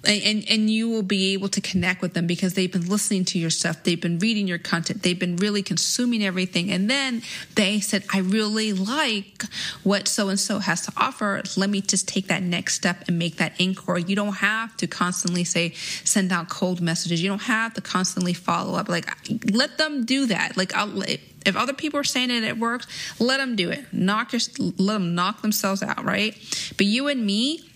and 0.05 0.45
and 0.49 0.71
you 0.71 0.89
will 0.89 1.03
be 1.03 1.33
able 1.33 1.49
to 1.49 1.61
connect 1.61 2.03
with 2.03 2.15
them 2.15 2.27
because 2.27 2.55
they've 2.55 2.73
been 2.73 2.89
listening 2.89 3.25
to 3.25 3.39
your 3.39 3.51
stuff 3.51 3.83
they've 3.83 4.01
been 4.01 4.19
reading 4.19 4.47
your 4.47 4.59
content 4.59 5.03
they've 5.03 5.19
been 5.19 5.37
really 5.37 5.63
consuming 5.63 6.23
everything 6.23 6.71
and 6.71 6.89
then 6.89 7.23
they 7.57 7.81
said 7.81 8.05
i 8.13 8.19
really 8.19 8.73
like 8.73 9.43
what 9.83 10.07
so 10.07 10.29
and 10.29 10.39
so 10.39 10.61
has 10.61 10.83
to 10.83 10.93
offer 10.97 11.43
let 11.57 11.69
me 11.69 11.81
just 11.81 12.07
take 12.07 12.29
that 12.29 12.43
next 12.43 12.75
step 12.75 13.05
and 13.09 13.19
make 13.19 13.37
that 13.37 13.53
inquiry 13.61 14.03
you 14.07 14.15
don't 14.15 14.37
have 14.37 14.77
to 14.77 14.87
constantly 14.87 15.45
say 15.45 15.71
send 16.05 16.33
out 16.33 16.49
cold 16.49 16.81
messages 16.81 17.23
you 17.23 17.29
don't 17.29 17.43
have 17.43 17.75
to 17.75 17.81
constantly 17.81 18.33
follow 18.33 18.79
up 18.79 18.89
like 18.89 19.13
let 19.53 19.79
them 19.79 20.05
do 20.05 20.27
that 20.27 20.57
like 20.57 20.75
I'll, 20.75 21.03
if 21.47 21.57
other 21.57 21.73
people 21.73 21.99
are 21.99 22.05
saying 22.05 22.31
it, 22.31 22.45
it 22.45 22.59
works. 22.59 22.87
Let 23.19 23.39
them 23.39 23.57
do 23.57 23.71
it. 23.71 23.87
Knock 23.93 24.33
your, 24.33 24.41
let 24.77 24.95
them 24.95 25.15
knock 25.15 25.41
themselves 25.41 25.83
out, 25.83 26.05
right? 26.05 26.35
But 26.77 26.87
you 26.87 27.09
and 27.09 27.25
me, 27.25 27.68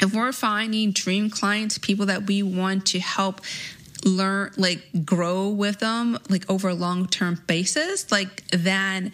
if 0.00 0.14
we're 0.14 0.32
finding 0.32 0.92
dream 0.92 1.30
clients, 1.30 1.78
people 1.78 2.06
that 2.06 2.26
we 2.26 2.42
want 2.42 2.86
to 2.86 3.00
help 3.00 3.40
learn, 4.04 4.52
like 4.56 5.04
grow 5.04 5.48
with 5.48 5.78
them, 5.78 6.18
like 6.28 6.48
over 6.50 6.68
a 6.68 6.74
long 6.74 7.06
term 7.06 7.40
basis, 7.46 8.10
like 8.10 8.46
then 8.50 9.12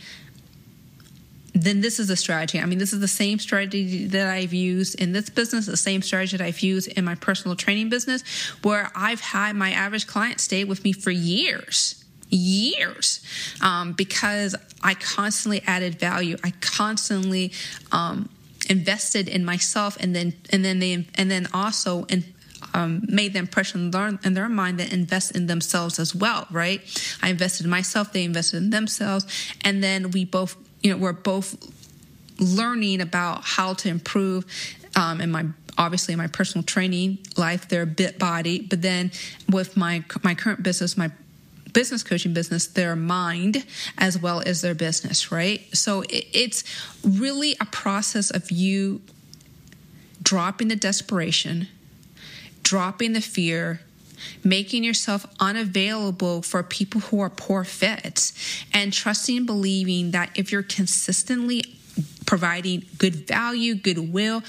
then 1.55 1.81
this 1.81 1.99
is 1.99 2.11
a 2.11 2.16
strategy. 2.16 2.61
I 2.61 2.66
mean, 2.66 2.79
this 2.79 2.92
is 2.92 3.01
the 3.01 3.09
same 3.09 3.38
strategy 3.38 4.07
that 4.09 4.29
I've 4.29 4.53
used 4.53 5.01
in 5.01 5.12
this 5.12 5.31
business, 5.31 5.64
the 5.64 5.77
same 5.79 6.03
strategy 6.03 6.37
that 6.37 6.44
I've 6.44 6.61
used 6.61 6.88
in 6.88 7.05
my 7.07 7.14
personal 7.14 7.57
training 7.57 7.88
business, 7.88 8.22
where 8.62 8.90
I've 8.94 9.20
had 9.20 9.57
my 9.57 9.70
average 9.70 10.07
client 10.07 10.38
stay 10.40 10.64
with 10.64 10.85
me 10.85 10.92
for 10.92 11.11
years 11.11 12.05
years 12.29 13.25
um, 13.61 13.92
because 13.92 14.57
I 14.83 14.94
constantly 14.94 15.62
added 15.66 15.99
value. 15.99 16.37
I 16.42 16.53
constantly 16.61 17.53
um, 17.92 18.29
invested 18.69 19.29
in 19.29 19.45
myself 19.45 19.97
and 20.01 20.15
then 20.15 20.35
and 20.51 20.65
then 20.65 20.79
they 20.79 21.07
and 21.15 21.31
then 21.31 21.49
also 21.53 22.05
in, 22.05 22.25
um, 22.75 23.03
made 23.09 23.33
the 23.33 23.39
impression 23.39 23.91
in 24.25 24.35
their 24.35 24.49
mind 24.49 24.79
that 24.79 24.93
invest 24.93 25.35
in 25.35 25.47
themselves 25.47 25.99
as 25.99 26.15
well, 26.15 26.47
right? 26.51 26.81
I 27.23 27.31
invested 27.31 27.65
in 27.65 27.71
myself, 27.71 28.13
they 28.13 28.25
invested 28.25 28.59
in 28.59 28.71
themselves, 28.71 29.27
and 29.63 29.83
then 29.83 30.11
we 30.11 30.25
both, 30.25 30.57
you 30.83 30.91
know, 30.91 30.99
we're 30.99 31.13
both 31.13 31.57
learning 32.39 33.01
about 33.01 33.45
how 33.45 33.75
to 33.75 33.89
improve 33.89 34.45
um, 34.95 35.21
in 35.21 35.31
my 35.31 35.47
obviously 35.79 36.13
in 36.13 36.19
my 36.19 36.27
personal 36.27 36.63
training 36.63 37.19
life, 37.37 37.69
their 37.69 37.85
bit 37.85 38.19
body, 38.19 38.61
but 38.61 38.83
then 38.83 39.11
with 39.51 39.77
my 39.77 40.05
my 40.23 40.35
current 40.35 40.63
business, 40.63 40.97
my 40.97 41.11
business 41.77 42.03
coaching 42.03 42.33
business 42.33 42.69
their 42.69 42.97
mind 42.97 43.62
as 43.99 44.19
well 44.19 44.43
as 44.47 44.62
their 44.62 44.75
business, 44.75 45.31
right? 45.31 45.61
So 45.77 46.05
it's 46.09 46.65
really 47.05 47.55
a 47.61 47.67
process 47.67 48.31
of 48.31 48.51
you 48.51 49.03
dropping 50.23 50.69
the 50.69 50.77
desperation, 50.77 51.69
dropping 52.62 53.12
the 53.12 53.21
fear, 53.21 53.83
making 54.43 54.85
yourself 54.85 55.27
unavailable 55.39 56.41
for 56.41 56.62
people 56.62 57.03
who 57.03 57.21
are 57.21 57.29
poor 57.29 57.62
fits, 57.62 58.33
and 58.73 58.91
trusting 58.91 59.37
and 59.37 59.47
believing 59.47 60.12
that 60.12 60.31
if 60.35 60.51
you're 60.51 60.62
consistently 60.62 61.62
providing 62.25 62.87
good 62.97 63.27
value, 63.29 63.75
goodwill, 63.75 64.43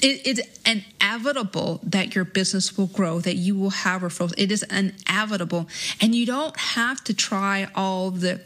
it 0.00 0.26
is 0.26 0.42
inevitable 0.64 1.80
that 1.82 2.14
your 2.14 2.24
business 2.24 2.76
will 2.76 2.86
grow, 2.86 3.20
that 3.20 3.34
you 3.34 3.56
will 3.56 3.70
have 3.70 4.02
referrals. 4.02 4.34
It 4.36 4.52
is 4.52 4.62
inevitable. 4.64 5.68
And 6.00 6.14
you 6.14 6.26
don't 6.26 6.56
have 6.56 7.02
to 7.04 7.14
try 7.14 7.68
all 7.74 8.10
the 8.10 8.40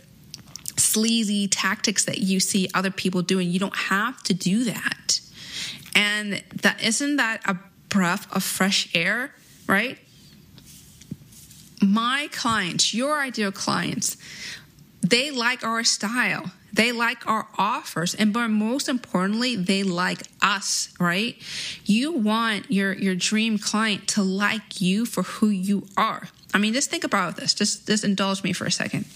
sleazy 0.77 1.49
tactics 1.49 2.05
that 2.07 2.19
you 2.19 2.41
see 2.41 2.69
other 2.75 2.91
people 2.91 3.23
doing. 3.23 3.49
You 3.51 3.59
don't 3.59 3.77
have 3.77 4.23
to 4.25 4.35
do 4.35 4.65
that. 4.65 5.21
And 5.95 6.43
that 6.63 6.83
isn't 6.83 7.17
that 7.17 7.43
a 7.45 7.59
breath 7.89 8.35
of 8.35 8.43
fresh 8.43 8.89
air, 8.95 9.35
right? 9.67 9.99
My 11.83 12.29
clients, 12.33 12.95
your 12.95 13.21
ideal 13.21 13.53
clients, 13.53 14.17
they 15.03 15.31
like 15.31 15.65
our 15.65 15.85
style. 15.85 16.51
They 16.73 16.93
like 16.93 17.27
our 17.27 17.47
offers. 17.59 18.15
And 18.15 18.33
but 18.33 18.49
most 18.49 18.89
importantly, 18.89 19.57
they 19.57 19.83
like 19.83 20.23
us, 20.41 20.93
right? 20.99 21.37
You 21.85 22.13
want 22.13 22.71
your, 22.71 22.93
your 22.95 23.15
dream 23.15 23.59
client 23.59 24.09
to 24.09 24.23
like 24.23 24.81
you 24.81 25.05
for 25.05 25.23
who 25.23 25.49
you 25.49 25.87
are. 25.97 26.29
I 26.55 26.59
mean, 26.59 26.75
just 26.75 26.91
think 26.91 27.05
about 27.05 27.37
this. 27.37 27.55
Just, 27.55 27.87
just 27.87 28.05
indulge 28.05 28.43
me 28.43 28.53
for 28.53 28.65
a 28.65 28.71
second. 28.71 29.07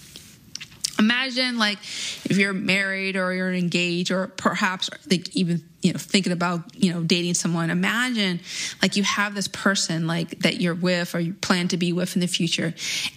Imagine 0.99 1.57
like 1.57 1.79
if 1.79 2.37
you're 2.37 2.53
married 2.53 3.15
or 3.15 3.33
you're 3.33 3.53
engaged 3.53 4.11
or 4.11 4.27
perhaps 4.27 4.89
like 5.09 5.35
even 5.35 5.63
you 5.81 5.93
know 5.93 5.99
thinking 5.99 6.33
about 6.33 6.61
you 6.75 6.91
know 6.91 7.03
dating 7.03 7.35
someone 7.35 7.69
imagine 7.69 8.39
like 8.81 8.95
you 8.95 9.03
have 9.03 9.35
this 9.35 9.47
person 9.47 10.07
like 10.07 10.39
that 10.39 10.59
you're 10.59 10.73
with 10.73 11.13
or 11.13 11.19
you 11.19 11.33
plan 11.33 11.67
to 11.67 11.77
be 11.77 11.93
with 11.93 12.15
in 12.15 12.19
the 12.19 12.27
future 12.27 12.73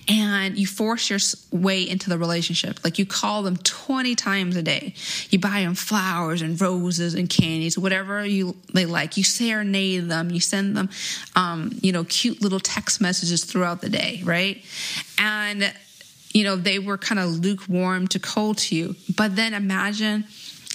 and 0.09 0.59
you 0.59 0.66
force 0.66 1.09
your 1.09 1.19
way 1.51 1.88
into 1.88 2.11
the 2.11 2.19
relationship. 2.19 2.81
Like 2.85 2.99
you 2.99 3.07
call 3.07 3.43
them 3.43 3.57
20 3.57 4.14
times 4.14 4.57
a 4.57 4.62
day. 4.62 4.95
You 5.31 5.38
buy 5.38 5.62
them 5.62 5.75
flowers 5.75 6.43
and 6.43 6.61
roses 6.61 7.14
and 7.14 7.29
candies 7.29 7.79
whatever 7.79 8.25
you 8.25 8.57
they 8.75 8.87
like. 8.87 9.16
You 9.16 9.25
serenade 9.25 10.09
them. 10.09 10.31
You 10.31 10.40
send 10.40 10.77
them 10.77 10.90
um, 11.37 11.79
you 11.81 11.93
know 11.93 12.05
cute 12.05 12.43
little 12.43 12.61
text 12.61 13.01
messages 13.01 13.45
throughout 13.45 13.81
the 13.81 13.88
day 13.88 14.21
right? 14.25 14.62
And 15.19 15.73
you 16.33 16.45
know, 16.45 16.57
they 16.57 16.79
were 16.79 16.99
kind 16.99 17.19
of 17.19 17.31
lukewarm 17.31 18.09
to 18.09 18.19
cold 18.19 18.59
to 18.59 18.77
you. 18.77 18.97
But 19.16 19.37
then 19.37 19.55
imagine 19.55 20.25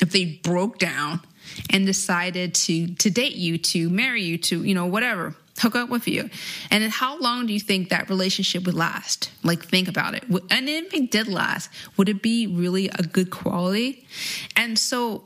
if 0.01 0.11
they 0.11 0.25
broke 0.25 0.79
down 0.79 1.21
and 1.69 1.85
decided 1.85 2.53
to 2.55 2.87
to 2.95 3.09
date 3.09 3.35
you, 3.35 3.57
to 3.57 3.89
marry 3.89 4.23
you, 4.23 4.37
to, 4.37 4.63
you 4.63 4.73
know, 4.73 4.85
whatever, 4.85 5.35
hook 5.59 5.75
up 5.75 5.89
with 5.89 6.07
you. 6.07 6.29
And 6.69 6.83
then 6.83 6.89
how 6.89 7.19
long 7.19 7.47
do 7.47 7.53
you 7.53 7.59
think 7.59 7.89
that 7.89 8.09
relationship 8.09 8.65
would 8.65 8.75
last? 8.75 9.31
Like 9.43 9.63
think 9.63 9.87
about 9.87 10.13
it. 10.15 10.23
And 10.49 10.67
if 10.67 10.93
it 10.93 11.11
did 11.11 11.27
last, 11.27 11.69
would 11.97 12.09
it 12.09 12.21
be 12.21 12.47
really 12.47 12.89
a 12.89 13.03
good 13.03 13.31
quality? 13.31 14.05
And 14.55 14.77
so 14.77 15.23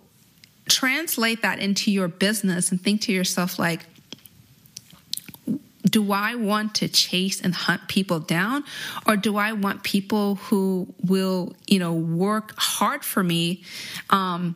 translate 0.68 1.42
that 1.42 1.60
into 1.60 1.92
your 1.92 2.08
business 2.08 2.70
and 2.72 2.80
think 2.80 3.02
to 3.02 3.12
yourself 3.12 3.58
like 3.58 3.86
do 5.84 6.12
I 6.12 6.36
want 6.36 6.76
to 6.76 6.88
chase 6.88 7.42
and 7.42 7.54
hunt 7.54 7.88
people 7.88 8.20
down 8.20 8.63
or 9.06 9.15
do 9.15 9.38
I 9.38 9.54
want 9.54 9.84
people 9.84 10.36
who 10.36 10.94
will, 11.04 11.56
you 11.68 11.80
know, 11.80 11.94
work 11.94 12.54
hard 12.58 13.04
for 13.04 13.24
me 13.24 13.63
um, 14.10 14.56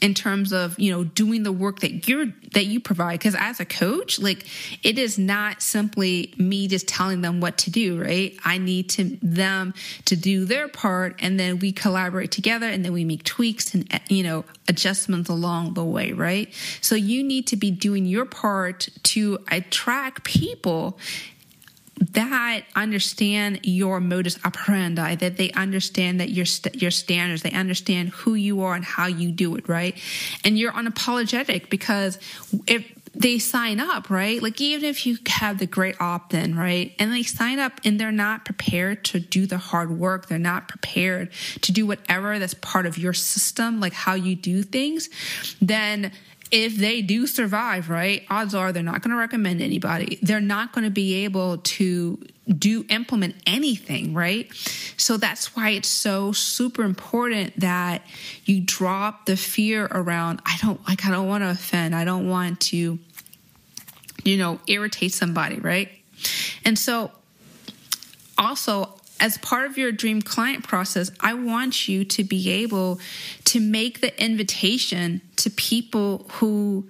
in 0.00 0.14
terms 0.14 0.52
of 0.52 0.78
you 0.78 0.90
know 0.90 1.04
doing 1.04 1.42
the 1.42 1.52
work 1.52 1.80
that 1.80 2.08
you're 2.08 2.26
that 2.52 2.66
you 2.66 2.80
provide. 2.80 3.18
Because 3.18 3.34
as 3.34 3.60
a 3.60 3.64
coach 3.64 4.18
like 4.18 4.46
it 4.82 4.98
is 4.98 5.18
not 5.18 5.62
simply 5.62 6.34
me 6.36 6.68
just 6.68 6.86
telling 6.88 7.20
them 7.20 7.40
what 7.40 7.58
to 7.58 7.70
do 7.70 8.00
right? 8.00 8.36
I 8.44 8.58
need 8.58 8.90
to 8.90 9.16
them 9.22 9.74
to 10.06 10.16
do 10.16 10.44
their 10.44 10.68
part 10.68 11.16
and 11.20 11.38
then 11.38 11.58
we 11.58 11.72
collaborate 11.72 12.30
together 12.30 12.66
and 12.66 12.84
then 12.84 12.92
we 12.92 13.04
make 13.04 13.24
tweaks 13.24 13.74
and 13.74 13.92
uh, 13.92 13.98
you 14.08 14.22
know 14.22 14.44
adjustments 14.68 15.28
along 15.28 15.74
the 15.74 15.84
way 15.84 16.12
right? 16.12 16.52
So 16.80 16.94
you 16.94 17.22
need 17.22 17.46
to 17.48 17.56
be 17.56 17.70
doing 17.70 18.06
your 18.06 18.24
part 18.24 18.88
to 19.04 19.38
attract 19.50 20.24
people 20.24 20.98
that 21.98 22.64
understand 22.74 23.60
your 23.62 24.00
modus 24.00 24.38
operandi, 24.44 25.14
that 25.16 25.36
they 25.36 25.50
understand 25.52 26.20
that 26.20 26.30
your 26.30 26.44
st- 26.44 26.80
your 26.80 26.90
standards, 26.90 27.42
they 27.42 27.52
understand 27.52 28.10
who 28.10 28.34
you 28.34 28.62
are 28.62 28.74
and 28.74 28.84
how 28.84 29.06
you 29.06 29.32
do 29.32 29.56
it, 29.56 29.68
right? 29.68 29.96
And 30.44 30.58
you're 30.58 30.72
unapologetic 30.72 31.70
because 31.70 32.18
if 32.66 32.92
they 33.14 33.38
sign 33.38 33.80
up, 33.80 34.10
right? 34.10 34.42
Like 34.42 34.60
even 34.60 34.84
if 34.84 35.06
you 35.06 35.16
have 35.26 35.58
the 35.58 35.66
great 35.66 35.98
opt-in, 36.00 36.54
right? 36.54 36.94
And 36.98 37.12
they 37.12 37.22
sign 37.22 37.58
up 37.58 37.80
and 37.84 37.98
they're 37.98 38.12
not 38.12 38.44
prepared 38.44 39.04
to 39.06 39.20
do 39.20 39.46
the 39.46 39.56
hard 39.56 39.98
work. 39.98 40.26
They're 40.26 40.38
not 40.38 40.68
prepared 40.68 41.30
to 41.62 41.72
do 41.72 41.86
whatever 41.86 42.38
that's 42.38 42.54
part 42.54 42.84
of 42.84 42.98
your 42.98 43.14
system, 43.14 43.80
like 43.80 43.94
how 43.94 44.14
you 44.14 44.36
do 44.36 44.62
things, 44.62 45.08
then 45.62 46.12
if 46.50 46.76
they 46.76 47.02
do 47.02 47.26
survive, 47.26 47.90
right, 47.90 48.24
odds 48.30 48.54
are 48.54 48.72
they're 48.72 48.82
not 48.82 49.02
going 49.02 49.10
to 49.10 49.16
recommend 49.16 49.60
anybody. 49.60 50.18
They're 50.22 50.40
not 50.40 50.72
going 50.72 50.84
to 50.84 50.90
be 50.90 51.24
able 51.24 51.58
to 51.58 52.24
do 52.46 52.84
implement 52.88 53.34
anything, 53.46 54.14
right? 54.14 54.52
So 54.96 55.16
that's 55.16 55.56
why 55.56 55.70
it's 55.70 55.88
so 55.88 56.30
super 56.32 56.84
important 56.84 57.58
that 57.58 58.02
you 58.44 58.60
drop 58.60 59.26
the 59.26 59.36
fear 59.36 59.88
around 59.90 60.40
I 60.46 60.56
don't 60.62 60.86
like 60.86 61.04
I 61.04 61.10
don't 61.10 61.26
want 61.26 61.42
to 61.42 61.50
offend. 61.50 61.94
I 61.94 62.04
don't 62.04 62.28
want 62.28 62.60
to 62.60 63.00
you 64.26 64.36
know, 64.36 64.58
irritate 64.66 65.12
somebody, 65.12 65.56
right? 65.56 65.88
And 66.64 66.78
so 66.78 67.12
also 68.36 68.92
as 69.20 69.38
part 69.38 69.66
of 69.66 69.78
your 69.78 69.92
dream 69.92 70.22
client 70.22 70.64
process, 70.64 71.10
I 71.20 71.34
want 71.34 71.88
you 71.88 72.04
to 72.04 72.24
be 72.24 72.50
able 72.50 73.00
to 73.44 73.60
make 73.60 74.00
the 74.00 74.22
invitation 74.22 75.20
to 75.36 75.50
people 75.50 76.26
who 76.34 76.86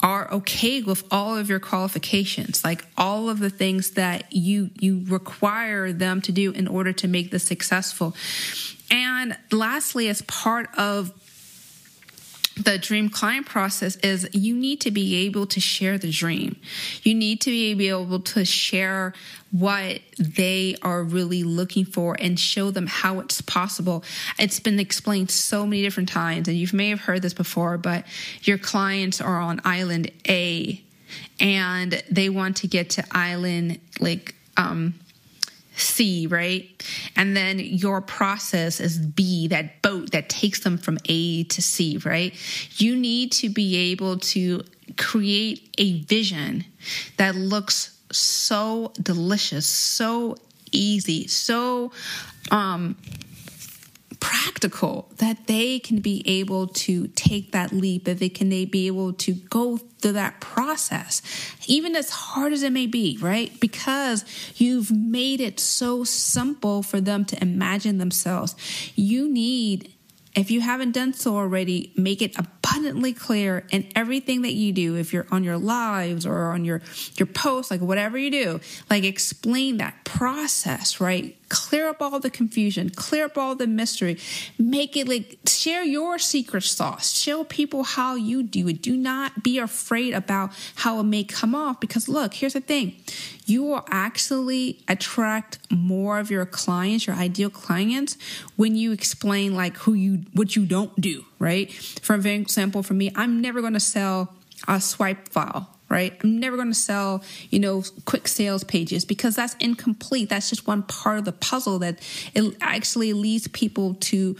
are 0.00 0.30
okay 0.30 0.82
with 0.82 1.04
all 1.10 1.36
of 1.36 1.48
your 1.48 1.58
qualifications 1.58 2.62
like 2.62 2.84
all 2.98 3.30
of 3.30 3.38
the 3.38 3.48
things 3.48 3.92
that 3.92 4.30
you 4.30 4.68
you 4.78 5.02
require 5.06 5.90
them 5.90 6.20
to 6.20 6.30
do 6.32 6.52
in 6.52 6.68
order 6.68 6.92
to 6.92 7.08
make 7.08 7.30
this 7.30 7.44
successful. 7.44 8.14
And 8.90 9.36
lastly 9.50 10.08
as 10.08 10.22
part 10.22 10.68
of 10.76 11.12
the 12.56 12.78
dream 12.78 13.10
client 13.10 13.46
process 13.46 13.96
is 13.96 14.28
you 14.32 14.56
need 14.56 14.80
to 14.80 14.90
be 14.90 15.26
able 15.26 15.46
to 15.46 15.60
share 15.60 15.98
the 15.98 16.10
dream. 16.10 16.56
You 17.02 17.14
need 17.14 17.40
to 17.42 17.50
be 17.50 17.88
able 17.88 18.20
to 18.20 18.44
share 18.46 19.12
what 19.50 20.00
they 20.18 20.76
are 20.82 21.02
really 21.02 21.44
looking 21.44 21.84
for 21.84 22.16
and 22.18 22.40
show 22.40 22.70
them 22.70 22.86
how 22.86 23.20
it's 23.20 23.42
possible. 23.42 24.04
It's 24.38 24.58
been 24.58 24.80
explained 24.80 25.30
so 25.30 25.66
many 25.66 25.82
different 25.82 26.08
times, 26.08 26.48
and 26.48 26.56
you 26.56 26.66
may 26.72 26.88
have 26.88 27.00
heard 27.00 27.22
this 27.22 27.34
before, 27.34 27.76
but 27.76 28.04
your 28.42 28.58
clients 28.58 29.20
are 29.20 29.38
on 29.38 29.60
island 29.64 30.10
A 30.28 30.82
and 31.38 32.02
they 32.10 32.30
want 32.30 32.56
to 32.58 32.66
get 32.66 32.90
to 32.90 33.04
island 33.10 33.78
like, 34.00 34.34
um, 34.56 34.94
C, 35.76 36.26
right? 36.26 36.82
And 37.16 37.36
then 37.36 37.58
your 37.58 38.00
process 38.00 38.80
is 38.80 38.98
B, 38.98 39.48
that 39.48 39.82
boat 39.82 40.12
that 40.12 40.28
takes 40.28 40.60
them 40.60 40.78
from 40.78 40.98
A 41.06 41.44
to 41.44 41.62
C, 41.62 41.98
right? 42.04 42.34
You 42.80 42.96
need 42.96 43.32
to 43.32 43.48
be 43.48 43.92
able 43.92 44.18
to 44.18 44.62
create 44.96 45.74
a 45.78 46.02
vision 46.02 46.64
that 47.16 47.34
looks 47.34 47.98
so 48.12 48.92
delicious, 49.00 49.66
so 49.66 50.36
easy, 50.72 51.26
so 51.26 51.92
um 52.50 52.96
practical 54.26 55.08
that 55.18 55.46
they 55.46 55.78
can 55.78 56.00
be 56.00 56.20
able 56.26 56.66
to 56.66 57.06
take 57.08 57.52
that 57.52 57.70
leap, 57.70 58.04
that 58.06 58.18
they 58.18 58.28
can 58.28 58.48
they 58.48 58.64
be 58.64 58.88
able 58.88 59.12
to 59.12 59.32
go 59.32 59.76
through 59.76 60.12
that 60.12 60.40
process, 60.40 61.22
even 61.68 61.94
as 61.94 62.10
hard 62.10 62.52
as 62.52 62.64
it 62.64 62.72
may 62.72 62.88
be, 62.88 63.16
right? 63.20 63.58
Because 63.60 64.24
you've 64.56 64.90
made 64.90 65.40
it 65.40 65.60
so 65.60 66.02
simple 66.02 66.82
for 66.82 67.00
them 67.00 67.24
to 67.26 67.40
imagine 67.40 67.98
themselves. 67.98 68.56
You 68.96 69.32
need 69.32 69.92
if 70.34 70.50
you 70.50 70.60
haven't 70.60 70.92
done 70.92 71.14
so 71.14 71.34
already, 71.34 71.92
make 71.96 72.20
it 72.20 72.36
abundantly 72.66 73.12
clear 73.12 73.64
in 73.70 73.86
everything 73.94 74.42
that 74.42 74.54
you 74.54 74.72
do. 74.72 74.96
If 74.96 75.12
you're 75.12 75.26
on 75.30 75.44
your 75.44 75.58
lives 75.58 76.26
or 76.26 76.52
on 76.52 76.64
your, 76.64 76.82
your 77.16 77.26
posts, 77.26 77.70
like 77.70 77.80
whatever 77.80 78.18
you 78.18 78.30
do, 78.30 78.60
like 78.90 79.04
explain 79.04 79.78
that 79.78 80.04
process, 80.04 81.00
right? 81.00 81.36
Clear 81.48 81.88
up 81.88 82.02
all 82.02 82.18
the 82.18 82.30
confusion, 82.30 82.90
clear 82.90 83.26
up 83.26 83.38
all 83.38 83.54
the 83.54 83.66
mystery, 83.66 84.18
make 84.58 84.96
it 84.96 85.08
like 85.08 85.38
share 85.46 85.84
your 85.84 86.18
secret 86.18 86.64
sauce, 86.64 87.16
show 87.16 87.44
people 87.44 87.84
how 87.84 88.16
you 88.16 88.42
do 88.42 88.68
it. 88.68 88.82
Do 88.82 88.96
not 88.96 89.42
be 89.42 89.58
afraid 89.58 90.12
about 90.12 90.50
how 90.76 90.98
it 91.00 91.04
may 91.04 91.22
come 91.22 91.54
off 91.54 91.78
because 91.78 92.08
look, 92.08 92.34
here's 92.34 92.54
the 92.54 92.60
thing 92.60 92.96
you 93.46 93.62
will 93.62 93.84
actually 93.90 94.80
attract 94.88 95.58
more 95.70 96.18
of 96.18 96.32
your 96.32 96.44
clients, 96.44 97.06
your 97.06 97.14
ideal 97.14 97.48
clients, 97.48 98.18
when 98.56 98.74
you 98.74 98.90
explain 98.90 99.54
like 99.54 99.76
who 99.76 99.94
you, 99.94 100.24
what 100.32 100.56
you 100.56 100.66
don't 100.66 101.00
do, 101.00 101.24
right? 101.38 101.72
For 101.72 102.14
example, 102.14 102.82
for 102.82 102.94
me, 102.94 103.12
I'm 103.14 103.40
never 103.40 103.60
going 103.60 103.74
to 103.74 103.80
sell 103.80 104.34
a 104.66 104.80
swipe 104.80 105.28
file 105.28 105.70
right? 105.88 106.18
I'm 106.22 106.40
never 106.40 106.56
going 106.56 106.68
to 106.68 106.74
sell, 106.74 107.22
you 107.50 107.60
know, 107.60 107.84
quick 108.06 108.26
sales 108.26 108.64
pages 108.64 109.04
because 109.04 109.36
that's 109.36 109.54
incomplete. 109.60 110.28
That's 110.28 110.50
just 110.50 110.66
one 110.66 110.82
part 110.82 111.18
of 111.18 111.24
the 111.24 111.32
puzzle 111.32 111.78
that 111.80 112.00
it 112.34 112.56
actually 112.60 113.12
leads 113.12 113.46
people 113.48 113.94
to 113.94 114.36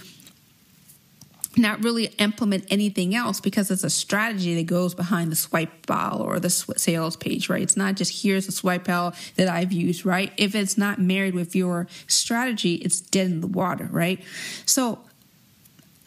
not 1.59 1.83
really 1.83 2.07
implement 2.19 2.67
anything 2.69 3.15
else 3.15 3.41
because 3.41 3.71
it's 3.71 3.85
a 3.85 3.89
strategy 3.89 4.55
that 4.57 4.67
goes 4.67 4.95
behind 4.95 5.33
the 5.33 5.37
swipe 5.37 5.87
file 5.87 6.21
or 6.21 6.39
the 6.39 6.51
sales 6.51 7.17
page, 7.17 7.49
right? 7.49 7.63
It's 7.63 7.77
not 7.77 7.95
just 7.95 8.23
here's 8.23 8.47
the 8.47 8.53
swipe 8.53 8.87
file 8.87 9.15
that 9.37 9.49
I've 9.49 9.73
used, 9.73 10.05
right? 10.05 10.33
If 10.37 10.55
it's 10.55 10.77
not 10.77 11.01
married 11.01 11.35
with 11.35 11.57
your 11.57 11.87
strategy, 12.09 12.75
it's 12.75 13.01
dead 13.01 13.27
in 13.27 13.41
the 13.41 13.47
water, 13.47 13.89
right? 13.91 14.23
So 14.67 14.99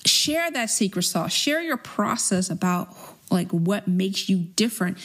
share 0.06 0.50
that 0.52 0.70
secret 0.70 1.04
sauce, 1.04 1.34
share 1.34 1.62
your 1.62 1.78
process 1.78 2.50
about 2.50 2.90
like 3.32 3.50
what 3.52 3.88
makes 3.88 4.30
you 4.30 4.38
different. 4.38 4.98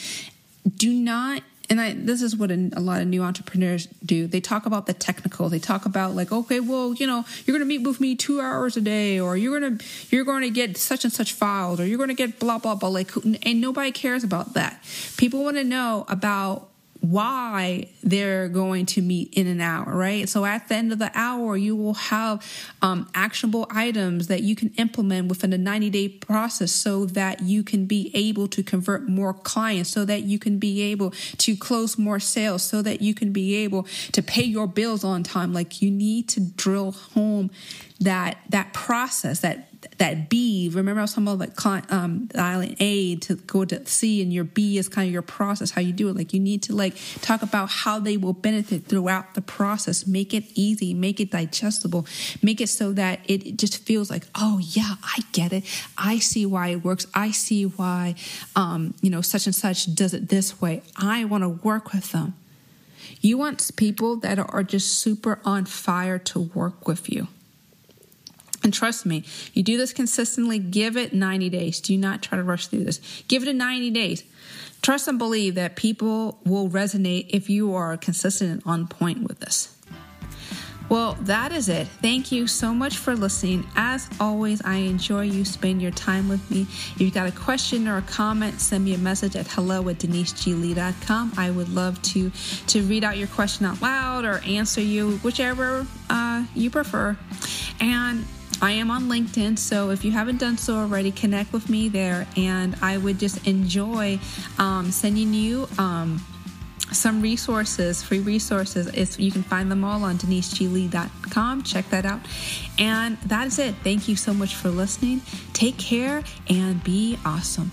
Do 0.77 0.91
not 0.91 1.43
and 1.69 1.81
I, 1.81 1.93
this 1.93 2.21
is 2.21 2.35
what 2.35 2.51
a, 2.51 2.69
a, 2.73 2.79
lot 2.79 3.01
of 3.01 3.07
new 3.07 3.23
entrepreneurs 3.23 3.87
do. 4.05 4.27
They 4.27 4.41
talk 4.41 4.65
about 4.65 4.85
the 4.85 4.93
technical. 4.93 5.49
They 5.49 5.59
talk 5.59 5.85
about 5.85 6.15
like, 6.15 6.31
okay, 6.31 6.59
well, 6.59 6.93
you 6.93 7.07
know, 7.07 7.25
you're 7.45 7.57
going 7.57 7.67
to 7.67 7.77
meet 7.77 7.85
with 7.85 7.99
me 7.99 8.15
two 8.15 8.39
hours 8.39 8.77
a 8.77 8.81
day, 8.81 9.19
or 9.19 9.35
you're 9.37 9.59
going 9.59 9.77
to 9.77 9.85
you're 10.09 10.25
going 10.25 10.43
to 10.43 10.49
get 10.49 10.77
such 10.77 11.03
and 11.03 11.13
such 11.13 11.33
files, 11.33 11.79
or 11.79 11.85
you're 11.85 11.97
going 11.97 12.09
to 12.09 12.15
get 12.15 12.39
blah 12.39 12.57
blah 12.57 12.75
blah. 12.75 12.89
Like, 12.89 13.11
and 13.15 13.61
nobody 13.61 13.91
cares 13.91 14.23
about 14.23 14.53
that. 14.53 14.83
People 15.17 15.43
want 15.43 15.57
to 15.57 15.63
know 15.63 16.05
about 16.07 16.69
why 17.11 17.87
they're 18.03 18.47
going 18.47 18.85
to 18.85 19.01
meet 19.01 19.33
in 19.33 19.47
an 19.47 19.61
hour, 19.61 19.95
right? 19.95 20.27
So 20.27 20.45
at 20.45 20.67
the 20.67 20.75
end 20.75 20.91
of 20.91 20.99
the 20.99 21.11
hour, 21.13 21.57
you 21.57 21.75
will 21.75 21.93
have 21.95 22.45
um, 22.81 23.09
actionable 23.13 23.67
items 23.69 24.27
that 24.27 24.41
you 24.43 24.55
can 24.55 24.69
implement 24.77 25.27
within 25.27 25.53
a 25.53 25.57
90 25.57 25.89
day 25.89 26.09
process 26.09 26.71
so 26.71 27.05
that 27.05 27.41
you 27.41 27.63
can 27.63 27.85
be 27.85 28.11
able 28.13 28.47
to 28.49 28.63
convert 28.63 29.07
more 29.07 29.33
clients, 29.33 29.89
so 29.89 30.05
that 30.05 30.23
you 30.23 30.39
can 30.39 30.57
be 30.57 30.81
able 30.81 31.11
to 31.37 31.55
close 31.55 31.97
more 31.97 32.19
sales, 32.19 32.63
so 32.63 32.81
that 32.81 33.01
you 33.01 33.13
can 33.13 33.31
be 33.31 33.55
able 33.55 33.83
to 34.11 34.21
pay 34.21 34.43
your 34.43 34.67
bills 34.67 35.03
on 35.03 35.23
time. 35.23 35.53
Like 35.53 35.81
you 35.81 35.91
need 35.91 36.29
to 36.29 36.39
drill 36.39 36.91
home 36.91 37.51
that 37.99 38.37
that 38.49 38.73
process 38.73 39.39
that 39.39 39.74
that 39.97 40.29
B. 40.29 40.69
Remember, 40.73 40.99
I 40.99 41.03
was 41.03 41.13
talking 41.13 41.27
about 41.27 41.39
like 41.39 41.91
um, 41.91 42.29
island 42.35 42.75
A 42.79 43.15
to 43.17 43.35
go 43.35 43.65
to 43.65 43.85
C, 43.85 44.21
and 44.21 44.33
your 44.33 44.43
B 44.43 44.77
is 44.77 44.89
kind 44.89 45.07
of 45.07 45.13
your 45.13 45.21
process, 45.21 45.71
how 45.71 45.81
you 45.81 45.93
do 45.93 46.09
it. 46.09 46.15
Like 46.15 46.33
you 46.33 46.39
need 46.39 46.63
to 46.63 46.75
like 46.75 46.95
talk 47.21 47.41
about 47.41 47.69
how 47.69 47.99
they 47.99 48.17
will 48.17 48.33
benefit 48.33 48.85
throughout 48.85 49.33
the 49.33 49.41
process. 49.41 50.05
Make 50.07 50.33
it 50.33 50.43
easy, 50.55 50.93
make 50.93 51.19
it 51.19 51.31
digestible, 51.31 52.05
make 52.41 52.61
it 52.61 52.67
so 52.67 52.93
that 52.93 53.19
it 53.25 53.57
just 53.57 53.83
feels 53.85 54.09
like, 54.09 54.23
oh 54.35 54.59
yeah, 54.61 54.95
I 55.03 55.19
get 55.31 55.53
it. 55.53 55.63
I 55.97 56.19
see 56.19 56.45
why 56.45 56.69
it 56.69 56.83
works. 56.83 57.07
I 57.13 57.31
see 57.31 57.63
why, 57.63 58.15
um, 58.55 58.93
you 59.01 59.09
know, 59.09 59.21
such 59.21 59.45
and 59.45 59.55
such 59.55 59.93
does 59.93 60.13
it 60.13 60.29
this 60.29 60.61
way. 60.61 60.83
I 60.97 61.25
want 61.25 61.43
to 61.43 61.49
work 61.49 61.93
with 61.93 62.11
them. 62.11 62.35
You 63.21 63.37
want 63.37 63.71
people 63.75 64.17
that 64.17 64.39
are 64.39 64.63
just 64.63 64.99
super 64.99 65.39
on 65.43 65.65
fire 65.65 66.19
to 66.19 66.39
work 66.39 66.87
with 66.87 67.09
you. 67.09 67.27
And 68.65 68.73
trust 68.73 69.05
me, 69.05 69.23
you 69.53 69.61
do 69.61 69.77
this 69.77 69.93
consistently, 69.93 70.57
give 70.57 70.97
it 70.97 71.13
90 71.13 71.51
days. 71.51 71.79
Do 71.79 71.95
not 71.95 72.23
try 72.23 72.39
to 72.39 72.43
rush 72.43 72.65
through 72.65 72.85
this. 72.85 72.99
Give 73.27 73.43
it 73.43 73.47
a 73.47 73.53
90 73.53 73.91
days. 73.91 74.23
Trust 74.81 75.07
and 75.07 75.19
believe 75.19 75.53
that 75.53 75.75
people 75.75 76.39
will 76.43 76.67
resonate 76.67 77.27
if 77.29 77.47
you 77.47 77.75
are 77.75 77.95
consistent 77.95 78.51
and 78.51 78.63
on 78.65 78.87
point 78.87 79.21
with 79.21 79.39
this. 79.39 79.77
Well, 80.89 81.13
that 81.21 81.51
is 81.51 81.69
it. 81.69 81.87
Thank 81.87 82.31
you 82.31 82.47
so 82.47 82.73
much 82.73 82.97
for 82.97 83.15
listening. 83.15 83.67
As 83.75 84.09
always, 84.19 84.63
I 84.63 84.77
enjoy 84.77 85.23
you 85.23 85.45
spend 85.45 85.79
your 85.79 85.91
time 85.91 86.27
with 86.27 86.49
me. 86.49 86.61
If 86.61 87.01
you 87.01 87.11
got 87.11 87.27
a 87.27 87.31
question 87.31 87.87
or 87.87 87.97
a 87.97 88.01
comment, 88.03 88.59
send 88.59 88.83
me 88.83 88.95
a 88.95 88.97
message 88.97 89.35
at 89.35 89.47
hello 89.47 89.87
at 89.89 89.99
deniseglee.com. 89.99 91.33
I 91.37 91.51
would 91.51 91.69
love 91.69 92.01
to 92.01 92.31
to 92.67 92.81
read 92.83 93.03
out 93.03 93.17
your 93.17 93.27
question 93.27 93.67
out 93.67 93.79
loud 93.81 94.25
or 94.25 94.39
answer 94.39 94.81
you, 94.81 95.17
whichever 95.17 95.85
uh, 96.09 96.45
you 96.55 96.71
prefer. 96.71 97.15
And 97.79 98.25
I 98.61 98.71
am 98.71 98.89
on 98.89 99.03
LinkedIn, 99.03 99.59
so 99.59 99.89
if 99.89 100.05
you 100.05 100.11
haven't 100.11 100.37
done 100.37 100.57
so 100.57 100.75
already, 100.75 101.11
connect 101.11 101.51
with 101.53 101.69
me 101.69 101.89
there, 101.89 102.27
and 102.37 102.75
I 102.81 102.97
would 102.97 103.19
just 103.19 103.45
enjoy 103.45 104.19
um, 104.57 104.91
sending 104.91 105.33
you 105.33 105.67
um, 105.77 106.21
some 106.91 107.21
resources, 107.21 108.01
free 108.01 108.19
resources. 108.19 108.87
If 108.87 109.19
you 109.19 109.31
can 109.31 109.43
find 109.43 109.69
them 109.69 109.83
all 109.83 110.03
on 110.03 110.17
deniseglee.com. 110.17 111.63
Check 111.63 111.89
that 111.89 112.05
out. 112.05 112.21
And 112.79 113.17
that 113.21 113.47
is 113.47 113.59
it. 113.59 113.75
Thank 113.83 114.07
you 114.07 114.15
so 114.15 114.33
much 114.33 114.55
for 114.55 114.69
listening. 114.69 115.21
Take 115.53 115.77
care 115.77 116.23
and 116.49 116.83
be 116.83 117.17
awesome. 117.25 117.71